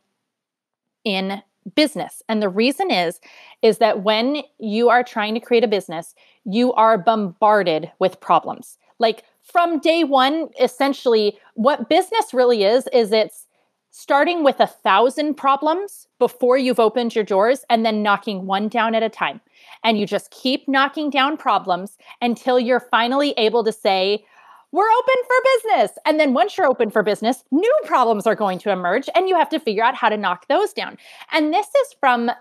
[1.04, 1.42] in
[1.76, 2.22] business.
[2.28, 3.20] And the reason is
[3.62, 6.14] is that when you are trying to create a business,
[6.46, 8.78] you are bombarded with problems.
[9.00, 13.48] Like from day 1, essentially what business really is is it's
[13.92, 18.96] starting with a thousand problems before you've opened your doors and then knocking one down
[18.96, 19.40] at a time.
[19.84, 24.26] And you just keep knocking down problems until you're finally able to say,
[24.74, 25.98] we're open for business.
[26.06, 29.36] And then once you're open for business, new problems are going to emerge and you
[29.36, 30.98] have to figure out how to knock those down.
[31.32, 32.32] And this is from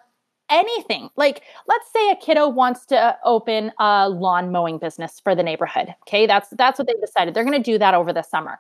[0.51, 1.11] anything.
[1.17, 5.95] Like, let's say a kiddo wants to open a lawn mowing business for the neighborhood.
[6.03, 7.35] Okay, that's that's what they decided.
[7.35, 8.59] They're going to do that over the summer.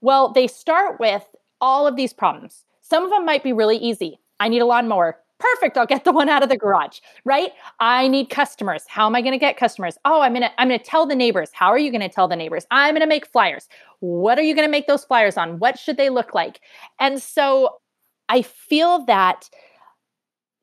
[0.00, 1.24] Well, they start with
[1.60, 2.64] all of these problems.
[2.80, 4.18] Some of them might be really easy.
[4.40, 7.52] I need a lawnmower perfect i'll get the one out of the garage right?
[7.78, 8.84] I need customers.
[8.88, 9.98] How am i going to get customers?
[10.04, 11.50] Oh i'm going to i'm going to tell the neighbors.
[11.52, 12.66] How are you going to tell the neighbors?
[12.70, 13.68] I'm going to make flyers.
[14.00, 15.58] What are you going to make those flyers on?
[15.58, 16.60] What should they look like?
[16.98, 17.80] And so
[18.28, 19.50] i feel that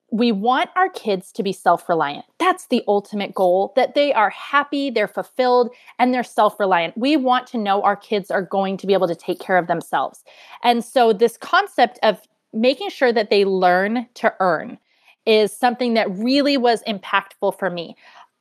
[0.09, 2.25] we want our kids to be self reliant.
[2.39, 6.97] That's the ultimate goal that they are happy, they're fulfilled, and they're self reliant.
[6.97, 9.67] We want to know our kids are going to be able to take care of
[9.67, 10.23] themselves.
[10.63, 12.21] And so, this concept of
[12.61, 14.77] making sure that they learn to earn
[15.25, 17.95] is something that really was impactful for me.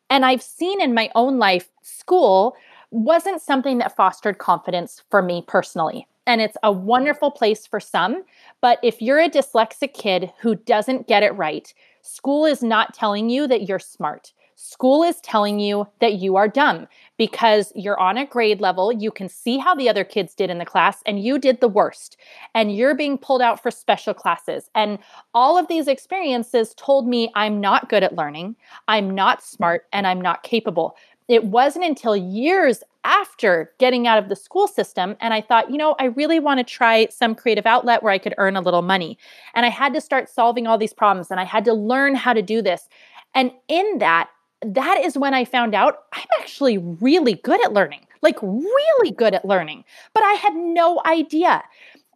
[0.08, 2.56] And I've seen in my own life, school
[2.90, 6.06] wasn't something that fostered confidence for me personally.
[6.26, 8.24] And it's a wonderful place for some.
[8.60, 13.30] But if you're a dyslexic kid who doesn't get it right, school is not telling
[13.30, 14.32] you that you're smart.
[14.54, 18.92] School is telling you that you are dumb because you're on a grade level.
[18.92, 21.68] You can see how the other kids did in the class, and you did the
[21.68, 22.16] worst.
[22.54, 24.70] And you're being pulled out for special classes.
[24.74, 24.98] And
[25.34, 28.56] all of these experiences told me I'm not good at learning,
[28.88, 30.96] I'm not smart, and I'm not capable.
[31.28, 35.76] It wasn't until years after getting out of the school system and I thought, you
[35.76, 38.82] know, I really want to try some creative outlet where I could earn a little
[38.82, 39.16] money.
[39.54, 42.32] And I had to start solving all these problems and I had to learn how
[42.32, 42.88] to do this.
[43.34, 44.28] And in that,
[44.64, 49.34] that is when I found out I'm actually really good at learning, like really good
[49.34, 51.62] at learning, but I had no idea.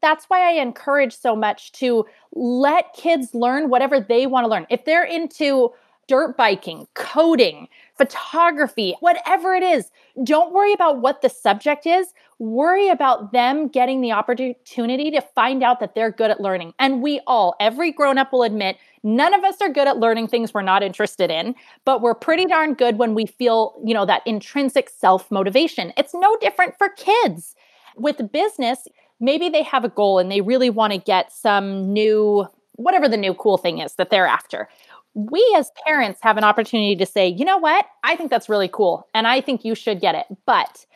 [0.02, 4.66] That's why I encourage so much to let kids learn whatever they want to learn.
[4.70, 5.70] If they're into
[6.10, 9.92] dirt biking, coding, photography, whatever it is,
[10.24, 12.08] don't worry about what the subject is.
[12.40, 16.74] Worry about them getting the opportunity to find out that they're good at learning.
[16.80, 20.26] And we all, every grown up will admit, none of us are good at learning
[20.26, 24.04] things we're not interested in, but we're pretty darn good when we feel, you know,
[24.04, 25.92] that intrinsic self motivation.
[25.96, 27.54] It's no different for kids.
[27.94, 28.88] With business,
[29.20, 33.16] maybe they have a goal and they really want to get some new, whatever the
[33.16, 34.68] new cool thing is that they're after
[35.14, 37.86] we as parents have an opportunity to say, you know what?
[38.04, 40.86] I think that's really cool and I think you should get it, but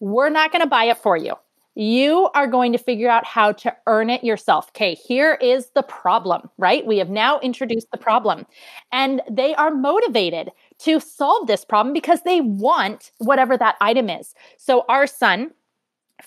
[0.00, 1.34] we're not going to buy it for you.
[1.76, 4.68] You are going to figure out how to earn it yourself.
[4.68, 6.86] Okay, here is the problem, right?
[6.86, 8.46] We have now introduced the problem,
[8.92, 14.34] and they are motivated to solve this problem because they want whatever that item is.
[14.56, 15.50] So, our son,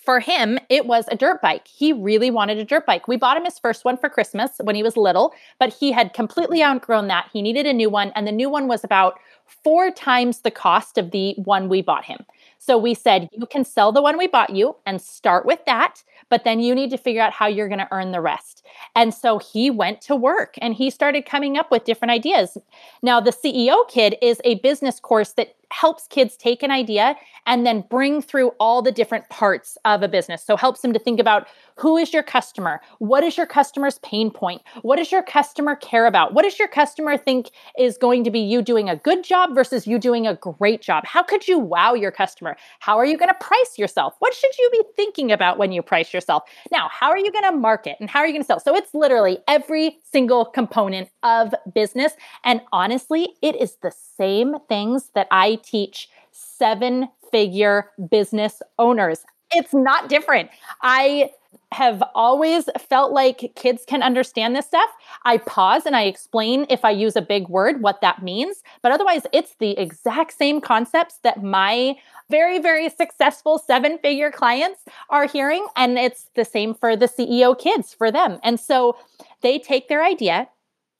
[0.03, 1.67] for him, it was a dirt bike.
[1.67, 3.07] He really wanted a dirt bike.
[3.07, 6.13] We bought him his first one for Christmas when he was little, but he had
[6.13, 7.29] completely outgrown that.
[7.31, 9.19] He needed a new one, and the new one was about
[9.63, 12.25] four times the cost of the one we bought him.
[12.60, 16.03] So we said, you can sell the one we bought you and start with that,
[16.29, 18.65] but then you need to figure out how you're going to earn the rest.
[18.95, 22.57] And so he went to work and he started coming up with different ideas.
[23.01, 27.65] Now, the CEO Kid is a business course that helps kids take an idea and
[27.65, 30.43] then bring through all the different parts of a business.
[30.43, 32.82] So helps them to think about who is your customer?
[32.99, 34.62] What is your customer's pain point?
[34.82, 36.34] What does your customer care about?
[36.34, 39.86] What does your customer think is going to be you doing a good job versus
[39.86, 41.06] you doing a great job?
[41.06, 42.58] How could you wow your customer?
[42.80, 44.15] How are you going to price yourself?
[44.19, 46.43] What should you be thinking about when you price yourself?
[46.71, 48.60] Now, how are you going to market and how are you going to sell?
[48.60, 52.13] So it's literally every single component of business.
[52.43, 59.26] And honestly, it is the same things that I teach seven figure business owners.
[59.52, 60.50] It's not different.
[60.82, 61.32] I
[61.74, 64.89] have always felt like kids can understand this stuff.
[65.26, 68.63] I pause and I explain if I use a big word what that means.
[68.82, 71.96] But otherwise, it's the exact same concepts that my
[72.30, 75.65] very, very successful seven figure clients are hearing.
[75.76, 78.39] And it's the same for the CEO kids for them.
[78.43, 78.96] And so
[79.41, 80.48] they take their idea,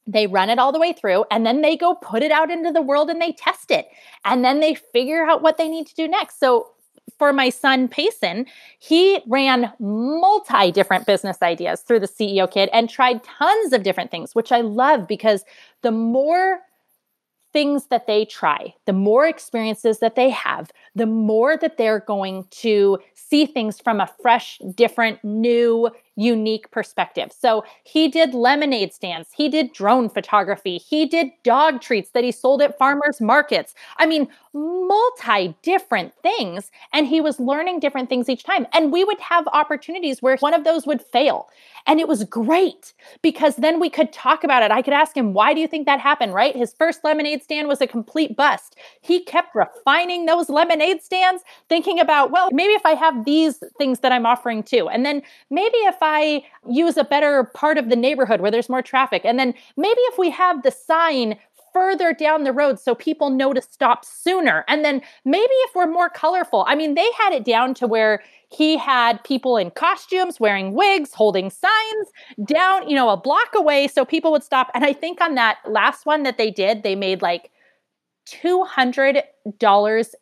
[0.08, 2.72] they run it all the way through and then they go put it out into
[2.72, 3.88] the world and they test it
[4.24, 6.40] and then they figure out what they need to do next.
[6.40, 6.70] So
[7.18, 8.46] for my son Payson,
[8.78, 14.10] he ran multi different business ideas through the CEO Kid and tried tons of different
[14.10, 15.44] things, which I love because
[15.82, 16.60] the more
[17.52, 22.44] things that they try, the more experiences that they have, the more that they're going
[22.50, 27.32] to see things from a fresh, different, new, unique perspective.
[27.32, 32.32] So he did lemonade stands, he did drone photography, he did dog treats that he
[32.32, 33.74] sold at farmers markets.
[33.98, 36.70] I mean, multi different things.
[36.92, 38.66] And he was learning different things each time.
[38.72, 41.48] And we would have opportunities where one of those would fail.
[41.86, 44.70] And it was great because then we could talk about it.
[44.70, 46.34] I could ask him, why do you think that happened?
[46.34, 46.56] Right?
[46.56, 48.76] His first lemonade stand was a complete bust.
[49.00, 54.00] He kept refining those lemonade stands, thinking about, well, maybe if I have these things
[54.00, 54.88] that I'm offering too.
[54.88, 56.07] And then maybe if I
[56.68, 59.22] use a better part of the neighborhood where there's more traffic.
[59.24, 61.36] And then maybe if we have the sign
[61.72, 64.64] further down the road so people know to stop sooner.
[64.68, 68.22] And then maybe if we're more colorful, I mean, they had it down to where
[68.50, 72.08] he had people in costumes wearing wigs, holding signs
[72.46, 74.70] down, you know, a block away so people would stop.
[74.74, 77.50] And I think on that last one that they did, they made like
[78.28, 79.22] $200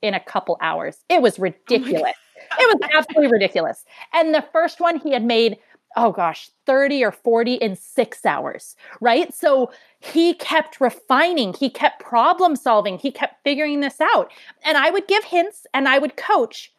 [0.02, 0.98] in a couple hours.
[1.08, 2.12] It was oh ridiculous.
[2.52, 3.84] Oh it was absolutely ridiculous.
[4.12, 5.58] And the first one he had made
[5.96, 9.32] oh gosh, 30 or 40 in six hours, right?
[9.34, 14.30] So he kept refining, he kept problem solving, he kept figuring this out.
[14.62, 16.72] And I would give hints and I would coach.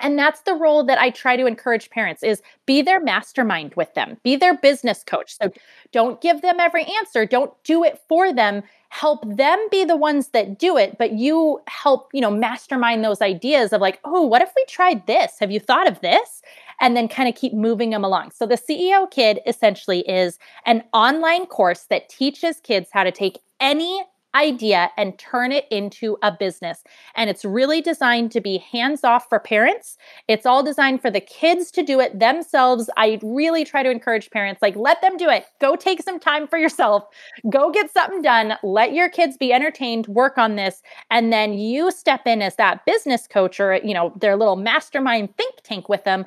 [0.00, 3.94] And that's the role that I try to encourage parents is be their mastermind with
[3.94, 4.16] them.
[4.22, 5.38] Be their business coach.
[5.38, 5.52] So
[5.92, 7.24] don't give them every answer.
[7.24, 8.62] Don't do it for them
[8.94, 13.20] help them be the ones that do it but you help you know mastermind those
[13.20, 16.42] ideas of like oh what if we tried this have you thought of this
[16.80, 20.80] and then kind of keep moving them along so the ceo kid essentially is an
[20.92, 26.32] online course that teaches kids how to take any idea and turn it into a
[26.32, 26.82] business.
[27.14, 29.96] And it's really designed to be hands off for parents.
[30.28, 32.90] It's all designed for the kids to do it themselves.
[32.96, 35.46] I really try to encourage parents like, let them do it.
[35.60, 37.04] Go take some time for yourself.
[37.48, 38.54] Go get something done.
[38.62, 40.82] Let your kids be entertained, work on this.
[41.10, 45.36] And then you step in as that business coach or, you know, their little mastermind
[45.36, 46.24] think tank with them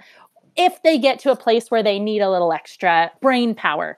[0.55, 3.97] if they get to a place where they need a little extra brain power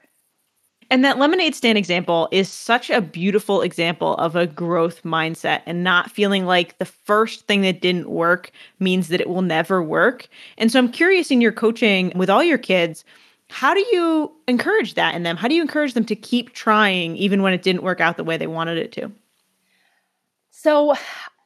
[0.90, 5.84] and that lemonade stand example is such a beautiful example of a growth mindset and
[5.84, 10.28] not feeling like the first thing that didn't work means that it will never work.
[10.58, 13.06] And so I'm curious in your coaching with all your kids,
[13.50, 15.38] how do you encourage that in them?
[15.38, 18.24] How do you encourage them to keep trying even when it didn't work out the
[18.24, 19.12] way they wanted it to?
[20.52, 20.96] So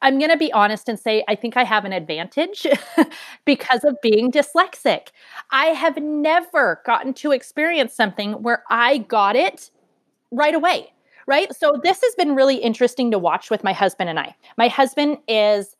[0.03, 2.67] I'm going to be honest and say I think I have an advantage
[3.45, 5.07] because of being dyslexic.
[5.49, 9.71] I have never gotten to experience something where I got it
[10.31, 10.93] right away,
[11.25, 11.55] right?
[11.55, 14.35] So this has been really interesting to watch with my husband and I.
[14.57, 15.75] My husband is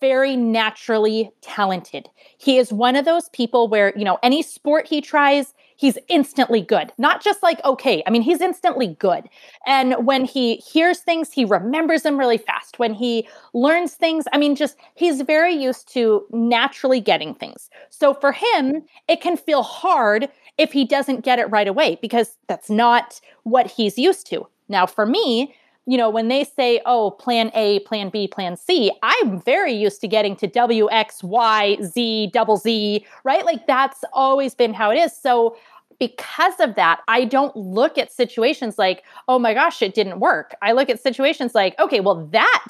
[0.00, 2.08] very naturally talented.
[2.38, 6.60] He is one of those people where, you know, any sport he tries, he's instantly
[6.60, 6.92] good.
[6.98, 9.28] Not just like okay, I mean, he's instantly good.
[9.66, 12.78] And when he hears things, he remembers them really fast.
[12.78, 17.70] When he learns things, I mean, just he's very used to naturally getting things.
[17.88, 20.28] So for him, it can feel hard
[20.58, 24.46] if he doesn't get it right away because that's not what he's used to.
[24.68, 25.54] Now, for me,
[25.90, 30.00] you know, when they say, oh, plan A, plan B, plan C, I'm very used
[30.02, 33.44] to getting to W, X, Y, Z, double Z, right?
[33.44, 35.12] Like that's always been how it is.
[35.16, 35.56] So
[35.98, 40.54] because of that, I don't look at situations like, oh my gosh, it didn't work.
[40.62, 42.68] I look at situations like, okay, well, that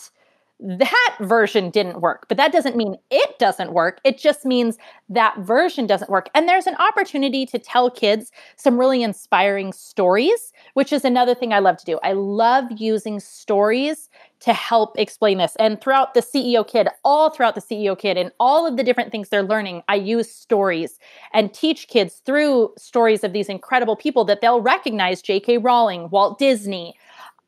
[0.63, 2.27] that version didn't work.
[2.29, 4.01] But that doesn't mean it doesn't work.
[4.05, 4.77] It just means
[5.09, 6.29] that version doesn't work.
[6.35, 11.53] And there's an opportunity to tell kids some really inspiring stories, which is another thing
[11.53, 11.99] I love to do.
[12.03, 14.09] I love using stories
[14.41, 15.57] to help explain this.
[15.57, 19.13] And throughout the CEO Kid, all throughout the CEO Kid, and all of the different
[19.13, 20.99] things they're learning, I use stories
[21.33, 25.59] and teach kids through stories of these incredible people that they'll recognize J.K.
[25.59, 26.95] Rowling, Walt Disney,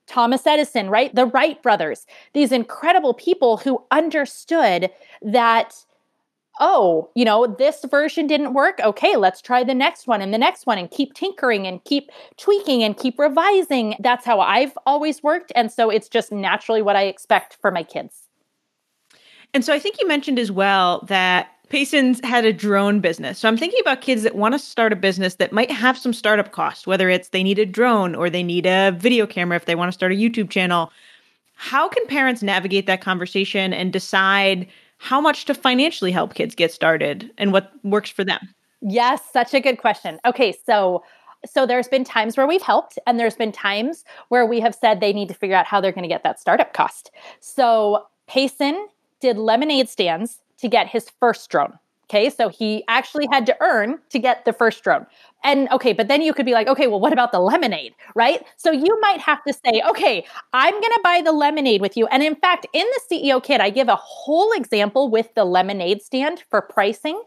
[0.07, 1.15] Thomas Edison, right?
[1.15, 4.91] The Wright brothers, these incredible people who understood
[5.23, 5.75] that,
[6.61, 8.81] oh, you know, this version didn't work.
[8.81, 12.11] Okay, let's try the next one and the next one and keep tinkering and keep
[12.37, 13.95] tweaking and keep revising.
[14.01, 15.53] That's how I've always worked.
[15.55, 18.29] And so it's just naturally what I expect for my kids.
[19.55, 23.39] And so I think you mentioned as well that Payson's had a drone business.
[23.39, 26.13] So I'm thinking about kids that want to start a business that might have some
[26.13, 29.65] startup costs, whether it's they need a drone or they need a video camera if
[29.65, 30.93] they want to start a YouTube channel.
[31.55, 34.67] How can parents navigate that conversation and decide
[34.99, 38.55] how much to financially help kids get started and what works for them?
[38.83, 40.19] Yes, such a good question.
[40.27, 41.03] Okay, so
[41.45, 45.01] so there's been times where we've helped and there's been times where we have said
[45.01, 47.11] they need to figure out how they're going to get that startup cost.
[47.41, 48.89] So Payson
[49.23, 51.79] did lemonade stands to get his first drone.
[52.11, 55.07] Okay, so he actually had to earn to get the first drone.
[55.45, 58.45] And okay, but then you could be like, okay, well, what about the lemonade, right?
[58.59, 62.07] So you might have to say, okay, I'm to buy the lemonade with you.
[62.09, 66.03] And in fact, in the CEO Kid, I give a whole example with the lemonade
[66.03, 67.23] stand for pricing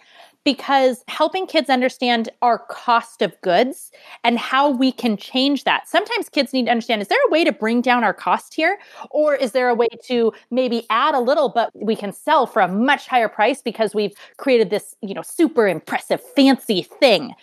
[0.45, 3.91] because helping kids understand our cost of goods
[4.23, 5.89] and how we can change that.
[5.89, 8.77] Sometimes kids need to understand is there a way to bring down our cost here?
[9.09, 12.61] Or is there a way to maybe add a little, but we can sell for
[12.61, 17.33] a much higher price because we've created this, you know, super impressive, fancy thing?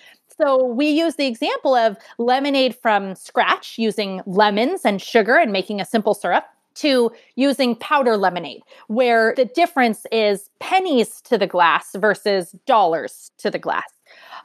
[0.41, 5.81] So we use the example of lemonade from scratch using lemons and sugar and making
[5.81, 6.45] a simple syrup
[6.77, 13.51] to using powder lemonade, where the difference is pennies to the glass versus dollars to
[13.51, 13.85] the glass.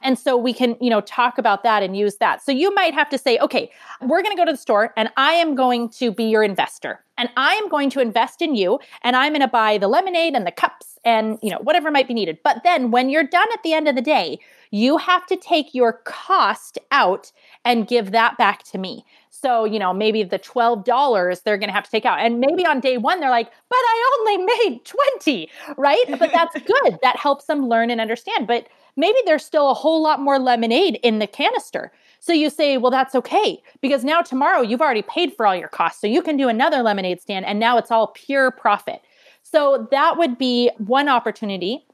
[0.02, 2.42] And so we can, you know, talk about that and use that.
[2.42, 3.70] So you might have to say, okay,
[4.00, 7.04] we're going to go to the store and I am going to be your investor
[7.16, 10.34] and I am going to invest in you and I'm going to buy the lemonade
[10.34, 12.38] and the cups and, you know, whatever might be needed.
[12.42, 14.38] But then when you're done at the end of the day,
[14.70, 17.32] you have to take your cost out
[17.64, 19.04] and give that back to me.
[19.30, 22.18] So, you know, maybe the $12 they're going to have to take out.
[22.18, 26.04] And maybe on day one, they're like, but I only made 20, right?
[26.18, 26.98] But that's good.
[27.02, 28.46] that helps them learn and understand.
[28.46, 28.68] But
[28.98, 31.90] maybe there's still a whole lot more lemonade in the canister.
[32.20, 35.68] So you say, well, that's okay because now tomorrow you've already paid for all your
[35.68, 36.00] costs.
[36.00, 39.00] So you can do another lemonade stand and now it's all pure profit.
[39.42, 41.86] So that would be one opportunity.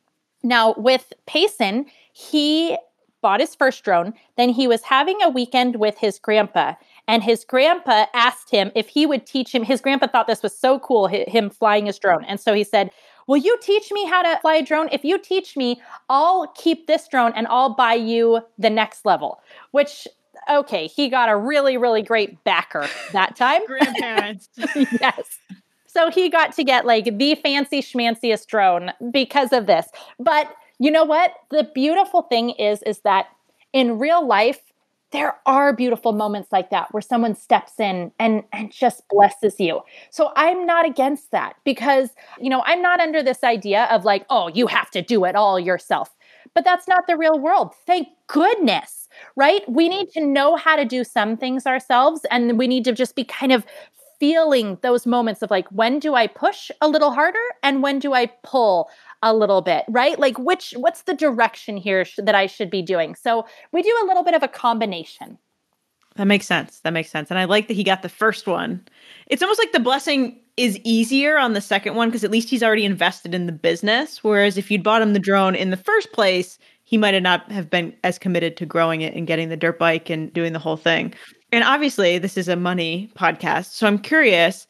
[0.43, 2.77] Now, with Payson, he
[3.21, 4.15] bought his first drone.
[4.37, 6.75] Then he was having a weekend with his grandpa
[7.07, 9.63] and his grandpa asked him if he would teach him.
[9.63, 12.25] His grandpa thought this was so cool, him flying his drone.
[12.25, 12.91] And so he said,
[13.27, 14.89] Will you teach me how to fly a drone?
[14.93, 19.41] If you teach me, I'll keep this drone and I'll buy you the next level.
[19.71, 20.07] Which,
[20.51, 23.67] okay, he got a really, really great backer that time.
[23.67, 24.49] Grandparents.
[24.77, 25.39] yes.
[25.87, 29.87] So he got to get like the fancy schmanciest drone because of this.
[30.19, 31.35] But you know what?
[31.51, 33.27] The beautiful thing is, is that
[33.73, 34.61] in real life,
[35.15, 39.81] there are beautiful moments like that where someone steps in and and just blesses you.
[40.11, 42.11] So I'm not against that because,
[42.41, 45.37] you know, I'm not under this idea of like, oh, you have to do it
[45.37, 46.11] all yourself.
[46.53, 47.75] But that's not the real world.
[47.87, 49.63] Thank goodness, right?
[49.71, 53.15] We need to know how to do some things ourselves and we need to just
[53.15, 53.65] be kind of
[54.19, 58.15] feeling those moments of like when do I push a little harder and when do
[58.15, 58.89] I pull
[59.25, 60.19] a little bit, right?
[60.19, 63.15] Like which what's the direction here sh- that I should be doing?
[63.15, 65.39] So we do a little bit of a combination.
[66.17, 66.79] That makes sense.
[66.81, 67.31] That makes sense.
[67.31, 68.87] And I like that he got the first one.
[69.27, 72.63] It's almost like the blessing is easier on the second one because at least he's
[72.63, 74.23] already invested in the business.
[74.23, 77.51] Whereas if you'd bought him the drone in the first place, he might have not
[77.51, 80.59] have been as committed to growing it and getting the dirt bike and doing the
[80.61, 81.15] whole thing.
[81.51, 83.73] And obviously, this is a money podcast.
[83.73, 84.69] So I'm curious,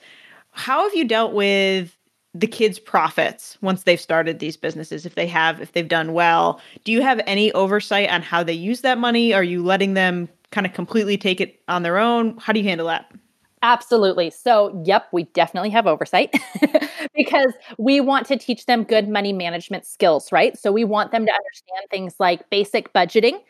[0.53, 1.95] how have you dealt with
[2.35, 6.61] the kids' profits once they've started these businesses, if they have, if they've done well.
[6.83, 9.33] Do you have any oversight on how they use that money?
[9.33, 12.37] Are you letting them kind of completely take it on their own?
[12.39, 13.11] How do you handle that?
[13.63, 14.29] Absolutely.
[14.29, 16.35] So, yep, we definitely have oversight
[17.15, 20.59] because we want to teach them good money management skills, right?
[20.59, 23.41] So, we want them to understand things like basic budgeting,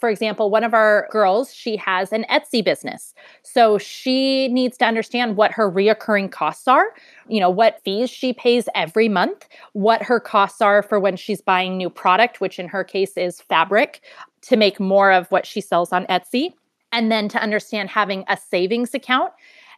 [0.00, 3.14] for example, one of our girls, she has an Etsy business.
[3.42, 6.94] So she needs to understand what her reoccurring costs are,
[7.28, 11.40] you know, what fees she pays every month, what her costs are for when she's
[11.40, 14.00] buying new product, which in her case is fabric,
[14.42, 16.54] to make more of what she sells on Etsy.
[16.92, 19.32] And then to understand having a savings account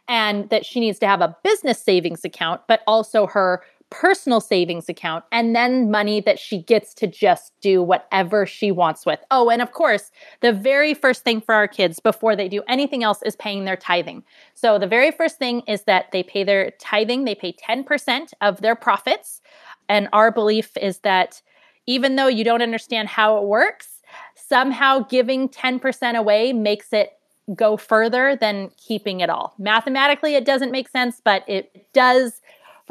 [0.07, 3.63] and that she needs to have a business savings account, but also her
[3.93, 9.05] personal savings account and then money that she gets to just do whatever she wants
[9.05, 9.19] with.
[9.29, 13.03] Oh, and of course, the very first thing for our kids before they do anything
[13.03, 14.23] else is paying their tithing.
[14.55, 18.61] So the very first thing is that they pay their tithing, they pay 10% of
[18.61, 19.41] their profits.
[19.87, 21.43] And our belief is that
[21.85, 24.01] even though you don't understand how it works,
[24.35, 27.11] somehow giving 10% away makes it
[27.55, 29.53] go further than keeping it all.
[29.59, 32.41] Mathematically, it doesn't make sense, but it does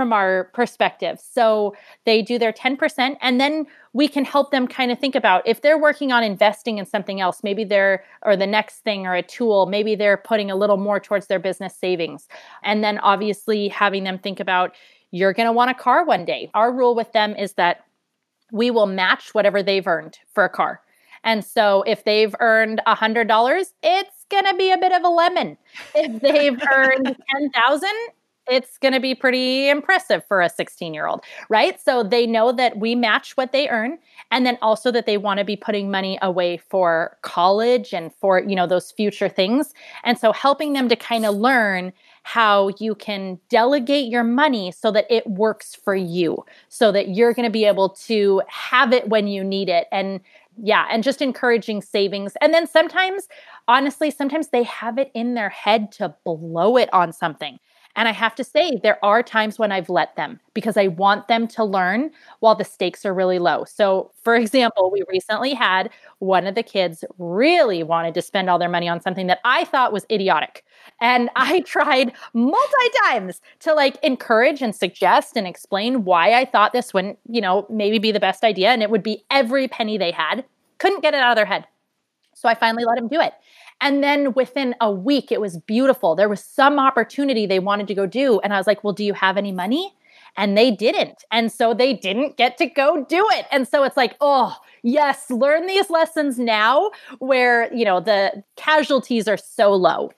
[0.03, 1.21] from our perspective.
[1.21, 1.77] So
[2.07, 5.63] they do their 10%, and then we can help them kind of think about if
[5.63, 9.23] they're working on investing in something else, maybe they're, or the next thing or a
[9.23, 12.27] tool, maybe they're putting a little more towards their business savings.
[12.65, 14.75] And then obviously having them think about,
[15.13, 16.51] you're going to want a car one day.
[16.53, 17.85] Our rule with them is that
[18.51, 20.81] we will match whatever they've earned for a car.
[21.23, 25.57] And so if they've earned $100, it's going to be a bit of a lemon.
[25.95, 27.89] If they've earned 10,000,
[28.49, 31.81] it's going to be pretty impressive for a 16 year old, right?
[31.81, 33.99] So they know that we match what they earn
[34.33, 38.41] and then also that they want to be putting money away for college and for,
[38.41, 39.73] you know, those future things.
[40.03, 41.93] And so helping them to kind of learn
[42.25, 47.35] how you can delegate your money so that it works for you, so that you're
[47.35, 49.87] going to be able to have it when you need it.
[49.93, 50.21] And
[50.63, 52.35] yeah, and just encouraging savings.
[52.41, 53.27] And then sometimes,
[53.69, 57.59] honestly, sometimes they have it in their head to blow it on something.
[57.95, 61.29] And I have to say, there are times when I've let them because I want
[61.29, 63.65] them to learn while the stakes are really low.
[63.65, 68.59] So, for example, we recently had one of the kids really wanted to spend all
[68.59, 70.65] their money on something that I thought was idiotic.
[71.03, 76.73] And I tried multi times to like encourage and suggest and explain why I thought
[76.73, 78.71] this wouldn't, you know, maybe be the best idea.
[78.71, 80.45] And it would be every penny they had.
[80.79, 81.67] Couldn't get it out of their head.
[82.35, 83.35] So I finally let him do it.
[83.83, 86.15] And then within a week, it was beautiful.
[86.15, 88.39] There was some opportunity they wanted to go do.
[88.41, 89.93] And I was like, well, do you have any money?
[90.37, 91.25] And they didn't.
[91.33, 93.47] And so they didn't get to go do it.
[93.51, 99.27] And so it's like, oh, yes, learn these lessons now where, you know, the casualties
[99.27, 100.13] are so low.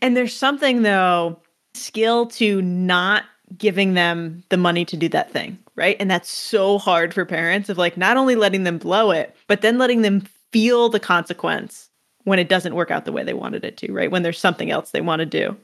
[0.00, 1.38] And there's something, though,
[1.74, 3.24] skill to not
[3.58, 5.96] giving them the money to do that thing, right?
[5.98, 9.60] And that's so hard for parents of like not only letting them blow it, but
[9.60, 10.20] then letting them
[10.52, 11.90] feel the consequence
[12.24, 14.10] when it doesn't work out the way they wanted it to, right?
[14.10, 15.56] When there's something else they want to do.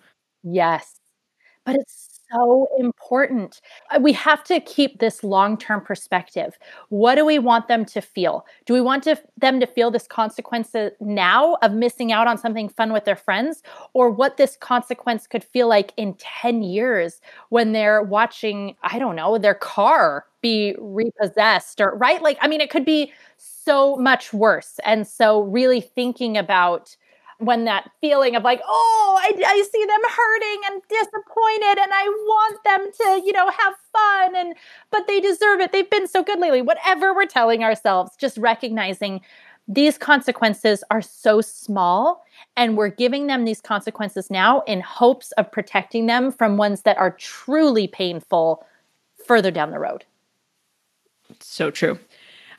[0.42, 1.00] Yes.
[1.64, 3.61] But it's so important.
[3.90, 6.58] Uh, we have to keep this long term perspective.
[6.88, 8.46] What do we want them to feel?
[8.66, 12.68] Do we want to, them to feel this consequence now of missing out on something
[12.68, 17.72] fun with their friends, or what this consequence could feel like in 10 years when
[17.72, 22.22] they're watching, I don't know, their car be repossessed or, right?
[22.22, 23.12] Like, I mean, it could be
[23.97, 24.79] much worse.
[24.85, 26.97] And so, really thinking about
[27.39, 32.09] when that feeling of like, oh, I, I see them hurting and disappointed, and I
[32.09, 34.55] want them to, you know, have fun, and
[34.91, 35.73] but they deserve it.
[35.73, 36.62] They've been so good lately.
[36.62, 39.21] Whatever we're telling ourselves, just recognizing
[39.68, 42.25] these consequences are so small,
[42.57, 46.99] and we're giving them these consequences now in hopes of protecting them from ones that
[46.99, 48.66] are truly painful
[49.27, 50.05] further down the road.
[51.39, 51.99] So true.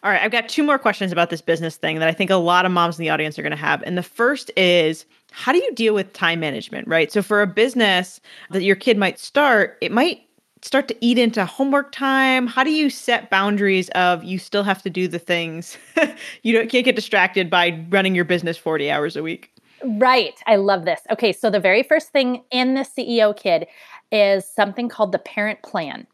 [0.03, 2.35] All right, I've got two more questions about this business thing that I think a
[2.35, 3.83] lot of moms in the audience are going to have.
[3.83, 7.11] And the first is how do you deal with time management, right?
[7.11, 10.21] So for a business that your kid might start, it might
[10.63, 12.47] start to eat into homework time.
[12.47, 15.77] How do you set boundaries of you still have to do the things?
[16.43, 19.51] you don't, can't get distracted by running your business 40 hours a week.
[19.83, 20.39] Right.
[20.47, 21.01] I love this.
[21.11, 23.67] Okay, so the very first thing in the CEO kid
[24.11, 26.07] is something called the parent plan.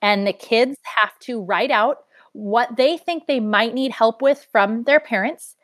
[0.00, 2.04] And the kids have to write out
[2.34, 5.56] what they think they might need help with from their parents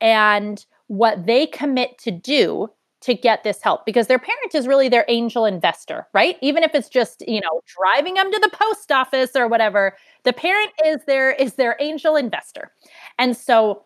[0.00, 2.70] and what they commit to do
[3.00, 6.36] to get this help because their parent is really their angel investor, right?
[6.42, 10.32] Even if it's just, you know, driving them to the post office or whatever, the
[10.32, 12.72] parent is their is their angel investor.
[13.18, 13.84] And so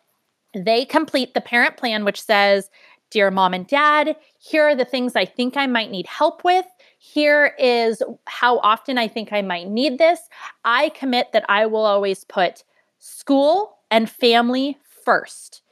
[0.54, 2.70] they complete the parent plan which says,
[3.10, 6.66] "Dear mom and dad, here are the things I think I might need help with
[7.04, 10.20] here is how often I think I might need this.
[10.64, 12.62] I commit that I will always put
[13.00, 15.62] school and family first.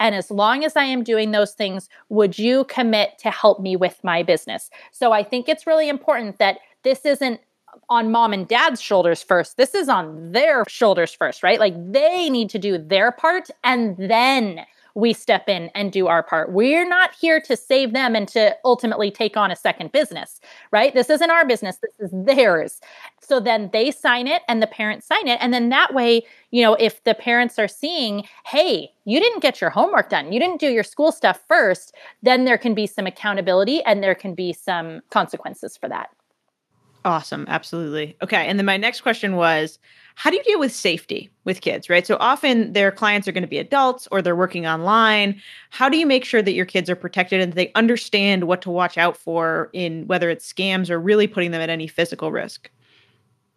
[0.00, 3.76] And as long as I am doing those things, would you commit to help me
[3.76, 4.70] with my business?
[4.90, 7.40] So I think it's really important that this isn't
[7.88, 9.56] on mom and dad's shoulders first.
[9.56, 11.60] This is on their shoulders first, right?
[11.60, 16.22] Like they need to do their part and then we step in and do our
[16.22, 16.52] part.
[16.52, 20.40] We're not here to save them and to ultimately take on a second business,
[20.70, 20.94] right?
[20.94, 22.80] This isn't our business, this is theirs.
[23.20, 25.38] So then they sign it and the parents sign it.
[25.40, 29.60] And then that way, you know, if the parents are seeing, hey, you didn't get
[29.60, 33.06] your homework done, you didn't do your school stuff first, then there can be some
[33.06, 36.10] accountability and there can be some consequences for that.
[37.04, 37.44] Awesome.
[37.48, 38.16] Absolutely.
[38.22, 38.46] Okay.
[38.46, 39.78] And then my next question was
[40.14, 42.06] how do you deal with safety with kids, right?
[42.06, 45.40] So often their clients are going to be adults or they're working online.
[45.70, 48.70] How do you make sure that your kids are protected and they understand what to
[48.70, 52.70] watch out for in whether it's scams or really putting them at any physical risk?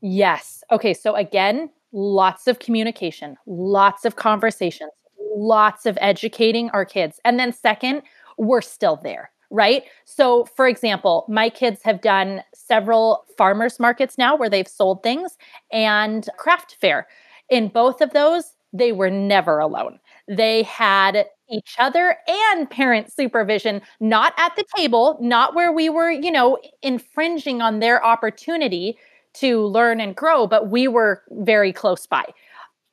[0.01, 0.63] Yes.
[0.71, 0.93] Okay.
[0.93, 4.91] So again, lots of communication, lots of conversations,
[5.35, 7.19] lots of educating our kids.
[7.25, 8.01] And then, second,
[8.37, 9.83] we're still there right?
[10.05, 15.37] So, for example, my kids have done several farmers markets now where they've sold things
[15.71, 17.07] and craft fair.
[17.49, 19.99] In both of those, they were never alone.
[20.27, 26.09] They had each other and parent supervision, not at the table, not where we were,
[26.09, 28.97] you know, infringing on their opportunity
[29.35, 32.23] to learn and grow, but we were very close by.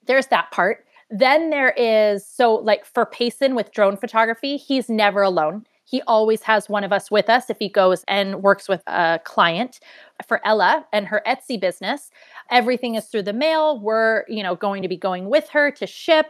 [0.07, 0.84] There's that part.
[1.11, 5.64] Then there is so like for Payson with drone photography, he's never alone.
[5.93, 9.20] He always has one of us with us if he goes and works with a
[9.24, 9.78] client.
[10.26, 12.11] For Ella and her Etsy business,
[12.51, 13.78] everything is through the mail.
[13.78, 16.26] We're, you know, going to be going with her to ship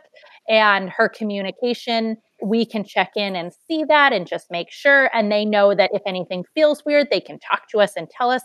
[0.49, 5.31] and her communication we can check in and see that and just make sure and
[5.31, 8.43] they know that if anything feels weird they can talk to us and tell us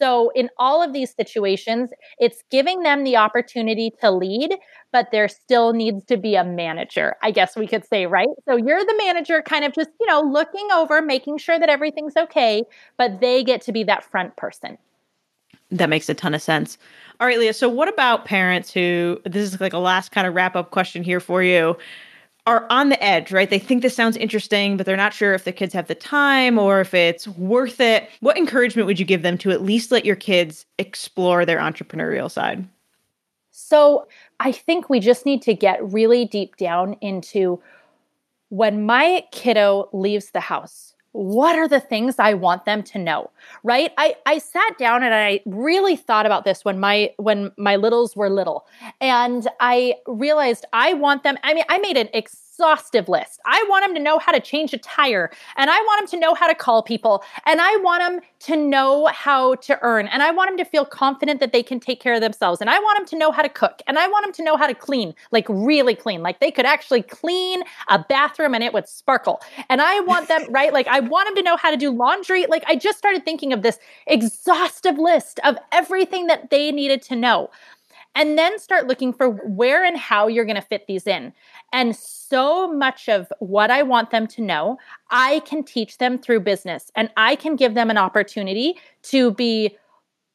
[0.00, 4.56] so, in all of these situations, it's giving them the opportunity to lead,
[4.92, 8.28] but there still needs to be a manager, I guess we could say, right?
[8.46, 12.16] So, you're the manager, kind of just, you know, looking over, making sure that everything's
[12.16, 12.64] okay,
[12.98, 14.76] but they get to be that front person.
[15.70, 16.78] That makes a ton of sense.
[17.18, 17.54] All right, Leah.
[17.54, 21.02] So, what about parents who, this is like a last kind of wrap up question
[21.02, 21.76] here for you
[22.46, 23.50] are on the edge, right?
[23.50, 26.58] They think this sounds interesting, but they're not sure if the kids have the time
[26.58, 28.08] or if it's worth it.
[28.20, 32.30] What encouragement would you give them to at least let your kids explore their entrepreneurial
[32.30, 32.66] side?
[33.50, 34.06] So,
[34.38, 37.60] I think we just need to get really deep down into
[38.50, 43.30] when my kiddo leaves the house, what are the things I want them to know?
[43.64, 43.90] Right?
[43.96, 48.14] I, I sat down and I really thought about this when my when my littles
[48.14, 48.66] were little.
[49.00, 53.40] And I realized I want them, I mean, I made an ex- exhaustive list.
[53.44, 56.20] I want them to know how to change a tire, and I want them to
[56.24, 60.22] know how to call people, and I want them to know how to earn, and
[60.22, 62.78] I want them to feel confident that they can take care of themselves, and I
[62.78, 64.74] want them to know how to cook, and I want them to know how to
[64.74, 69.42] clean, like really clean, like they could actually clean a bathroom and it would sparkle.
[69.68, 70.72] And I want them, right?
[70.72, 72.46] Like I want them to know how to do laundry.
[72.46, 77.16] Like I just started thinking of this exhaustive list of everything that they needed to
[77.16, 77.50] know
[78.16, 81.32] and then start looking for where and how you're going to fit these in.
[81.72, 84.78] And so much of what I want them to know,
[85.10, 89.76] I can teach them through business and I can give them an opportunity to be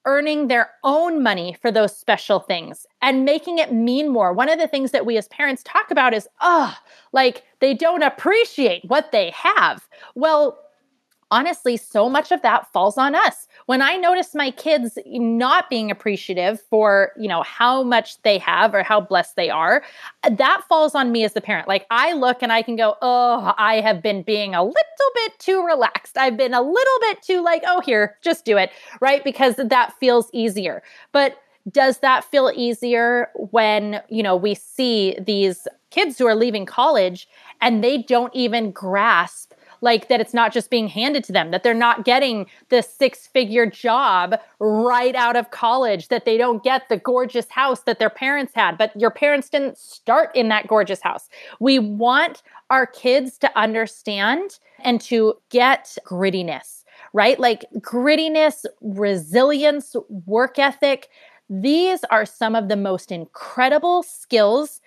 [0.06, 4.34] earning their own money for those special things and making it mean more.
[4.34, 6.76] One of the things that we as parents talk about is, oh,
[7.12, 9.88] like they don't appreciate what they have.
[10.16, 10.58] Well,
[11.32, 13.48] honestly, so much of that falls on us.
[13.66, 18.76] When I notice my kids not being appreciative for, you know, how much they have
[18.76, 19.82] or how blessed they are,
[20.30, 21.68] that falls on me as the parent.
[21.68, 25.40] Like I look and I can go, "Oh, I have been being a little bit
[25.40, 26.18] too relaxed.
[26.18, 29.24] I've been a little bit too like, oh, here, just do it." Right?
[29.24, 30.84] Because that feels easier.
[31.14, 31.38] But
[31.72, 37.28] does that feel easier when, you know, we see these kids who are leaving college
[37.62, 41.64] and they don't even grasp like that it's not just being handed to them, that
[41.64, 46.88] they're not getting the six figure job right out of college, that they don't get
[46.88, 51.02] the gorgeous house that their parents had, but your parents didn't start in that gorgeous
[51.02, 51.30] house.
[51.60, 57.40] We want our kids to understand and to get grittiness, right?
[57.40, 61.10] Like grittiness, resilience, work ethic.
[61.50, 64.80] These are some of the most incredible skills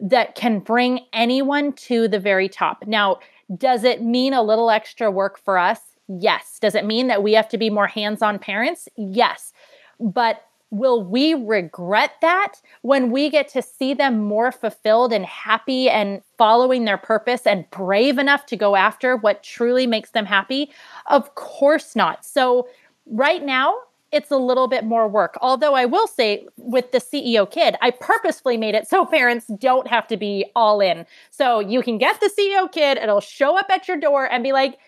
[0.00, 2.84] that can bring anyone to the very top.
[2.86, 3.18] Now,
[3.56, 5.80] does it mean a little extra work for us?
[6.08, 6.58] Yes.
[6.60, 8.88] Does it mean that we have to be more hands on parents?
[8.96, 9.52] Yes.
[9.98, 15.90] But will we regret that when we get to see them more fulfilled and happy
[15.90, 20.70] and following their purpose and brave enough to go after what truly makes them happy?
[21.06, 22.24] Of course not.
[22.24, 22.68] So,
[23.06, 23.74] right now,
[24.12, 25.36] it's a little bit more work.
[25.40, 29.86] Although I will say with the CEO kid, I purposefully made it so parents don't
[29.86, 31.06] have to be all in.
[31.30, 34.52] So you can get the CEO kid, it'll show up at your door and be
[34.52, 34.78] like,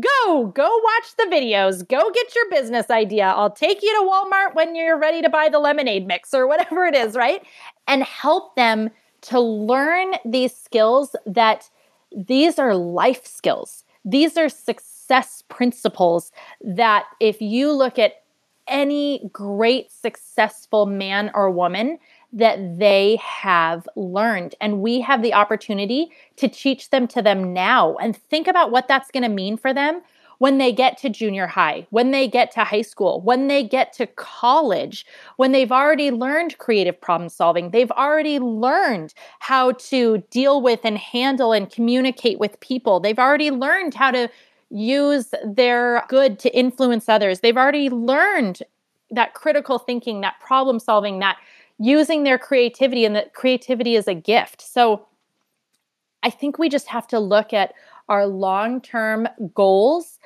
[0.00, 3.26] go, go watch the videos, go get your business idea.
[3.26, 6.86] I'll take you to Walmart when you're ready to buy the lemonade mix or whatever
[6.86, 7.42] it is, right?
[7.86, 8.90] And help them
[9.22, 11.68] to learn these skills that
[12.16, 13.84] these are life skills.
[14.04, 18.21] These are success principles that if you look at
[18.66, 21.98] any great successful man or woman
[22.32, 24.54] that they have learned.
[24.60, 27.96] And we have the opportunity to teach them to them now.
[27.96, 30.00] And think about what that's going to mean for them
[30.42, 33.92] when they get to junior high, when they get to high school, when they get
[33.92, 35.06] to college,
[35.36, 40.98] when they've already learned creative problem solving, they've already learned how to deal with and
[40.98, 44.28] handle and communicate with people, they've already learned how to
[44.72, 48.62] use their good to influence others, they've already learned
[49.10, 51.36] that critical thinking, that problem solving, that
[51.78, 54.62] using their creativity, and that creativity is a gift.
[54.62, 55.06] So,
[56.22, 57.74] I think we just have to look at
[58.08, 60.18] our long term goals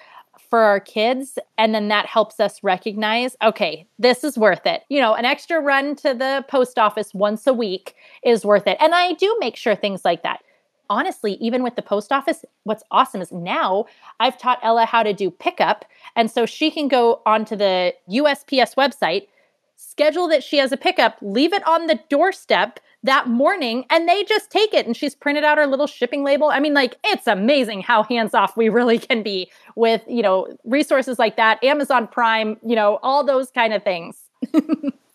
[0.50, 1.38] for our kids.
[1.58, 4.82] And then that helps us recognize okay, this is worth it.
[4.88, 8.76] You know, an extra run to the post office once a week is worth it.
[8.80, 10.40] And I do make sure things like that.
[10.88, 13.86] Honestly, even with the post office, what's awesome is now
[14.20, 15.84] I've taught Ella how to do pickup.
[16.14, 19.28] And so she can go onto the USPS website,
[19.76, 24.24] schedule that she has a pickup, leave it on the doorstep that morning and they
[24.24, 26.48] just take it and she's printed out her little shipping label.
[26.48, 30.48] I mean like it's amazing how hands off we really can be with, you know,
[30.64, 34.18] resources like that, Amazon Prime, you know, all those kind of things.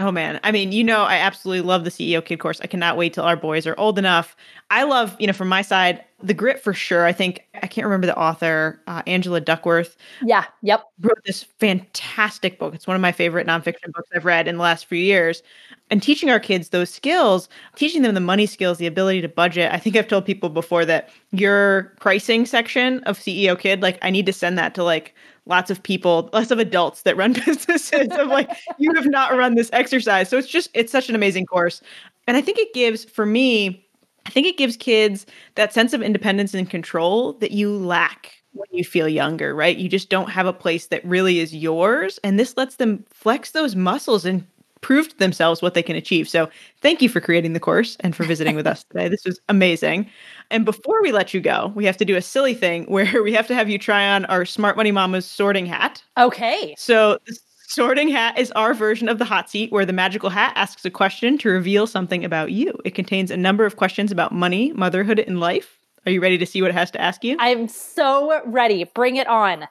[0.00, 0.38] Oh man.
[0.44, 2.60] I mean, you know, I absolutely love the CEO Kid course.
[2.60, 4.36] I cannot wait till our boys are old enough.
[4.70, 7.04] I love, you know, from my side, the grit for sure.
[7.04, 9.96] I think I can't remember the author, uh, Angela Duckworth.
[10.22, 10.44] Yeah.
[10.62, 10.84] Yep.
[11.00, 12.74] Wrote this fantastic book.
[12.74, 15.42] It's one of my favorite nonfiction books I've read in the last few years.
[15.90, 19.72] And teaching our kids those skills, teaching them the money skills, the ability to budget.
[19.72, 24.10] I think I've told people before that your pricing section of CEO Kid, like I
[24.10, 25.14] need to send that to like
[25.48, 29.54] lots of people, lots of adults that run businesses of like, you have not run
[29.54, 30.28] this exercise.
[30.28, 31.80] So it's just, it's such an amazing course.
[32.26, 33.84] And I think it gives, for me,
[34.26, 38.68] I think it gives kids that sense of independence and control that you lack when
[38.72, 39.76] you feel younger, right?
[39.76, 42.18] You just don't have a place that really is yours.
[42.22, 44.46] And this lets them flex those muscles and
[44.80, 46.28] prove to themselves what they can achieve.
[46.28, 46.48] So
[46.80, 49.08] thank you for creating the course and for visiting with us today.
[49.08, 50.08] This was amazing.
[50.50, 53.32] And before we let you go, we have to do a silly thing where we
[53.32, 56.02] have to have you try on our Smart Money Mama's sorting hat.
[56.16, 56.74] Okay.
[56.78, 60.52] So the sorting hat is our version of the hot seat where the magical hat
[60.56, 62.72] asks a question to reveal something about you.
[62.84, 65.78] It contains a number of questions about money, motherhood, and life.
[66.06, 67.36] Are you ready to see what it has to ask you?
[67.38, 68.84] I'm so ready.
[68.84, 69.68] Bring it on.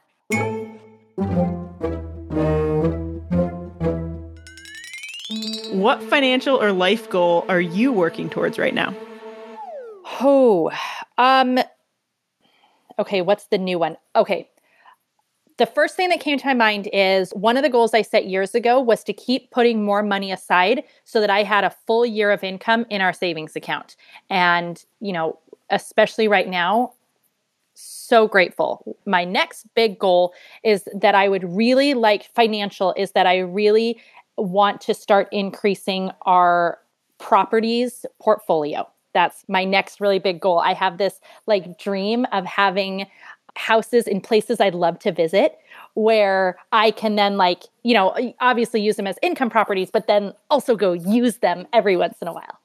[5.78, 8.98] What financial or life goal are you working towards right now?
[10.20, 10.72] Oh,
[11.20, 11.60] um,
[12.98, 13.96] okay, what's the new one?
[14.16, 14.50] Okay.
[15.58, 18.26] The first thing that came to my mind is one of the goals I set
[18.26, 22.08] years ago was to keep putting more money aside so that I had a full
[22.08, 23.96] year of income in our savings account.
[24.32, 25.38] And, you know,
[25.70, 26.94] especially right now,
[27.76, 28.98] so grateful.
[29.06, 34.02] My next big goal is that I would really like financial, is that I really
[34.38, 36.80] want to start increasing our
[37.18, 38.88] properties portfolio.
[39.14, 40.60] That's my next really big goal.
[40.60, 43.08] I have this like dream of having
[43.56, 45.58] houses in places I'd love to visit
[45.96, 50.34] where I can then like, you know, obviously use them as income properties, but then
[50.52, 52.60] also go use them every once in a while.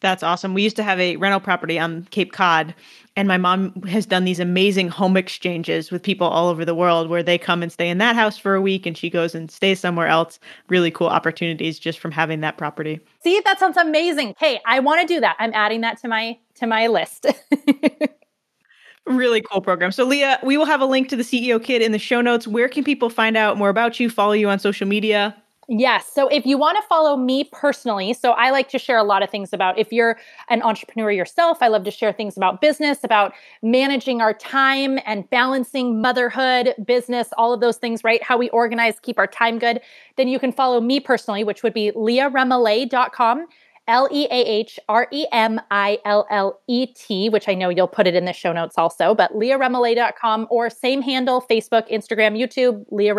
[0.00, 0.54] That's awesome.
[0.54, 2.74] We used to have a rental property on Cape Cod,
[3.16, 7.10] and my mom has done these amazing home exchanges with people all over the world
[7.10, 9.50] where they come and stay in that house for a week and she goes and
[9.50, 10.38] stays somewhere else.
[10.68, 13.00] Really cool opportunities just from having that property.
[13.22, 14.34] See, that sounds amazing.
[14.38, 15.36] Hey, I want to do that.
[15.38, 17.26] I'm adding that to my to my list.
[19.06, 19.92] really cool program.
[19.92, 22.46] So Leah, we will have a link to the CEO Kid in the show notes.
[22.46, 25.36] Where can people find out more about you, follow you on social media?
[25.72, 26.10] Yes.
[26.12, 29.22] So if you want to follow me personally, so I like to share a lot
[29.22, 30.18] of things about if you're
[30.48, 35.30] an entrepreneur yourself, I love to share things about business, about managing our time and
[35.30, 38.20] balancing motherhood, business, all of those things, right?
[38.20, 39.80] How we organize, keep our time good.
[40.16, 43.46] Then you can follow me personally, which would be leahremillet.com.
[43.86, 47.68] L E A H R E M I L L E T, which I know
[47.68, 52.38] you'll put it in the show notes also, but leahremillet.com or same handle, Facebook, Instagram,
[52.38, 53.14] YouTube, Leah.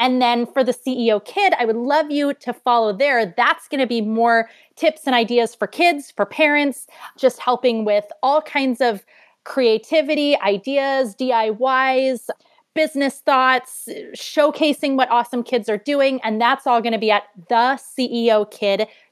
[0.00, 3.32] And then for the CEO Kid, I would love you to follow there.
[3.36, 6.86] That's going to be more tips and ideas for kids, for parents,
[7.18, 9.04] just helping with all kinds of
[9.44, 12.30] creativity, ideas, DIYs,
[12.74, 16.20] business thoughts, showcasing what awesome kids are doing.
[16.22, 17.76] And that's all going to be at the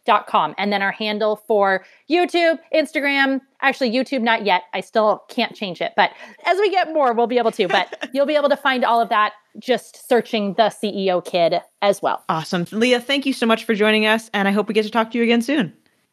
[0.09, 0.55] Com.
[0.59, 4.63] And then our handle for YouTube, Instagram, actually, YouTube, not yet.
[4.73, 5.93] I still can't change it.
[5.97, 6.13] But
[6.47, 7.69] as we get more, we'll be able to.
[7.69, 12.01] But you'll be able to find all of that just searching the CEO kid as
[12.01, 12.25] well.
[12.29, 12.67] Awesome.
[12.73, 14.31] Leah, thank you so much for joining us.
[14.33, 15.73] And I hope we get to talk to you again soon.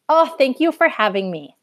[0.10, 1.56] Oh, thank you for having me.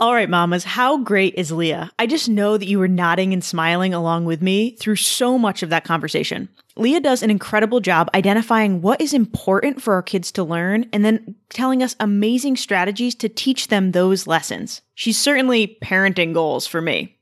[0.00, 1.90] All right, mamas, how great is Leah?
[1.98, 5.62] I just know that you were nodding and smiling along with me through so much
[5.62, 6.48] of that conversation.
[6.74, 11.04] Leah does an incredible job identifying what is important for our kids to learn and
[11.04, 14.80] then telling us amazing strategies to teach them those lessons.
[14.94, 17.18] She's certainly parenting goals for me.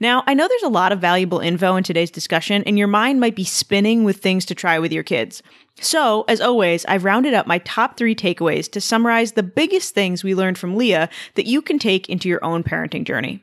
[0.00, 3.20] Now, I know there's a lot of valuable info in today's discussion, and your mind
[3.20, 5.42] might be spinning with things to try with your kids.
[5.80, 10.22] So, as always, I've rounded up my top three takeaways to summarize the biggest things
[10.22, 13.42] we learned from Leah that you can take into your own parenting journey.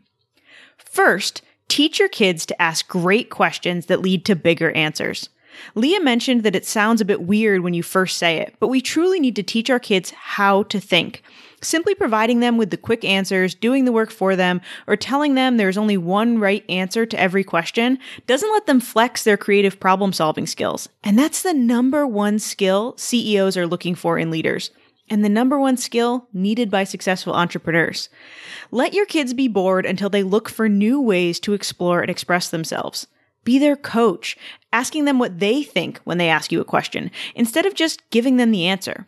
[0.78, 5.30] First, teach your kids to ask great questions that lead to bigger answers.
[5.76, 8.82] Leah mentioned that it sounds a bit weird when you first say it, but we
[8.82, 11.24] truly need to teach our kids how to think.
[11.62, 15.58] Simply providing them with the quick answers, doing the work for them, or telling them
[15.58, 20.14] there's only one right answer to every question doesn't let them flex their creative problem
[20.14, 20.88] solving skills.
[21.04, 24.72] And that's the number one skill CEOs are looking for in leaders.
[25.10, 28.10] And the number one skill needed by successful entrepreneurs.
[28.72, 32.50] Let your kids be bored until they look for new ways to explore and express
[32.50, 33.08] themselves.
[33.44, 34.38] Be their coach,
[34.72, 38.38] asking them what they think when they ask you a question, instead of just giving
[38.38, 39.08] them the answer.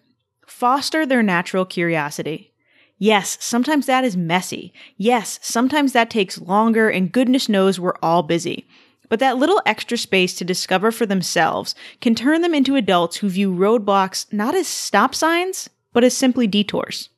[0.62, 2.54] Foster their natural curiosity.
[3.00, 4.72] Yes, sometimes that is messy.
[4.96, 8.68] Yes, sometimes that takes longer, and goodness knows we're all busy.
[9.10, 13.28] But that little extra space to discover for themselves can turn them into adults who
[13.28, 17.10] view roadblocks not as stop signs, but as simply detours.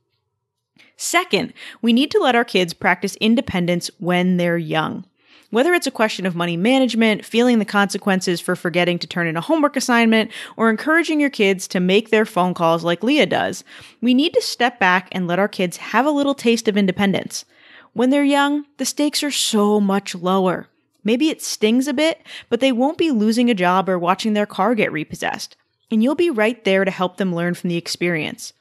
[0.96, 5.04] Second, we need to let our kids practice independence when they're young.
[5.54, 9.38] Whether it's a question of money management, feeling the consequences for forgetting to turn in
[9.38, 13.64] a homework assignment, or encouraging your kids to make their phone calls like Leah does,
[14.02, 17.46] we need to step back and let our kids have a little taste of independence.
[17.94, 20.70] When they're young, the stakes are so much lower.
[21.04, 24.48] Maybe it stings a bit, but they won't be losing a job or watching their
[24.48, 25.56] car get repossessed.
[25.92, 28.54] And you'll be right there to help them learn from the experience.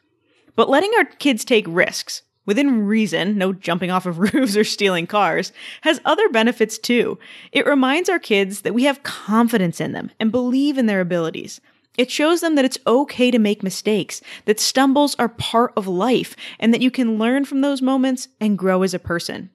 [0.57, 5.07] But letting our kids take risks, within reason, no jumping off of roofs or stealing
[5.07, 7.19] cars, has other benefits too.
[7.53, 11.61] It reminds our kids that we have confidence in them and believe in their abilities.
[11.99, 16.35] It shows them that it's okay to make mistakes, that stumbles are part of life,
[16.59, 19.51] and that you can learn from those moments and grow as a person.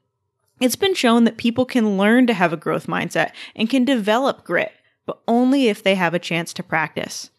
[0.59, 4.43] It's been shown that people can learn to have a growth mindset and can develop
[4.43, 4.71] grit,
[5.05, 7.31] but only if they have a chance to practice.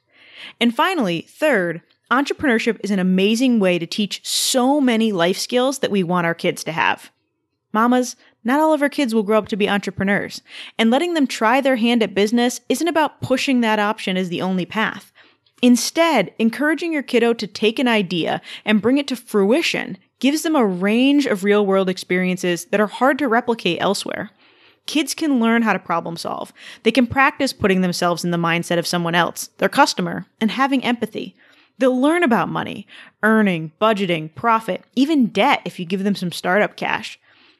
[0.61, 5.90] And finally, third, Entrepreneurship is an amazing way to teach so many life skills that
[5.90, 7.11] we want our kids to have.
[7.72, 10.40] Mamas, not all of our kids will grow up to be entrepreneurs,
[10.78, 14.40] and letting them try their hand at business isn't about pushing that option as the
[14.40, 15.12] only path.
[15.61, 20.56] Instead, encouraging your kiddo to take an idea and bring it to fruition gives them
[20.56, 24.30] a range of real world experiences that are hard to replicate elsewhere.
[24.86, 26.52] Kids can learn how to problem solve.
[26.84, 30.82] They can practice putting themselves in the mindset of someone else, their customer, and having
[30.82, 31.36] empathy.
[31.78, 32.86] They'll learn about money,
[33.22, 37.18] earning, budgeting, profit, even debt if you give them some startup cash.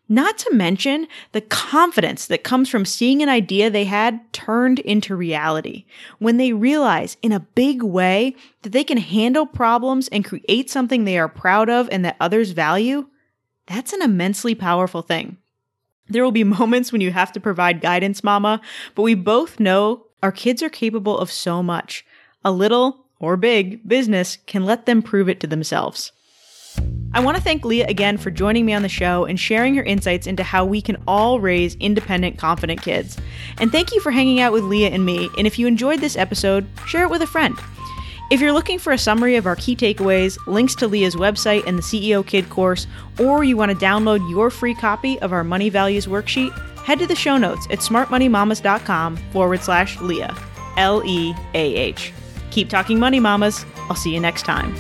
[0.09, 5.15] Not to mention the confidence that comes from seeing an idea they had turned into
[5.15, 5.85] reality.
[6.19, 11.05] When they realize in a big way that they can handle problems and create something
[11.05, 13.07] they are proud of and that others value,
[13.67, 15.37] that's an immensely powerful thing.
[16.09, 18.63] There will be moments when you have to provide guidance, mama,
[18.95, 22.07] but we both know our kids are capable of so much.
[22.45, 26.13] A little or big business can let them prove it to themselves.
[27.15, 29.83] I want to thank Leah again for joining me on the show and sharing her
[29.83, 33.17] insights into how we can all raise independent, confident kids.
[33.59, 35.31] And thank you for hanging out with Leah and me.
[35.39, 37.59] And if you enjoyed this episode, share it with a friend.
[38.31, 41.79] If you're looking for a summary of our key takeaways, links to Leah's website and
[41.79, 42.87] the CEO Kid course,
[43.19, 46.53] or you want to download your free copy of our Money Values worksheet,
[46.85, 50.37] head to the show notes at smartmoneymamas.com forward slash Leah,
[50.77, 52.13] L E A H.
[52.51, 53.65] Keep talking money, mamas.
[53.89, 54.75] I'll see you next time.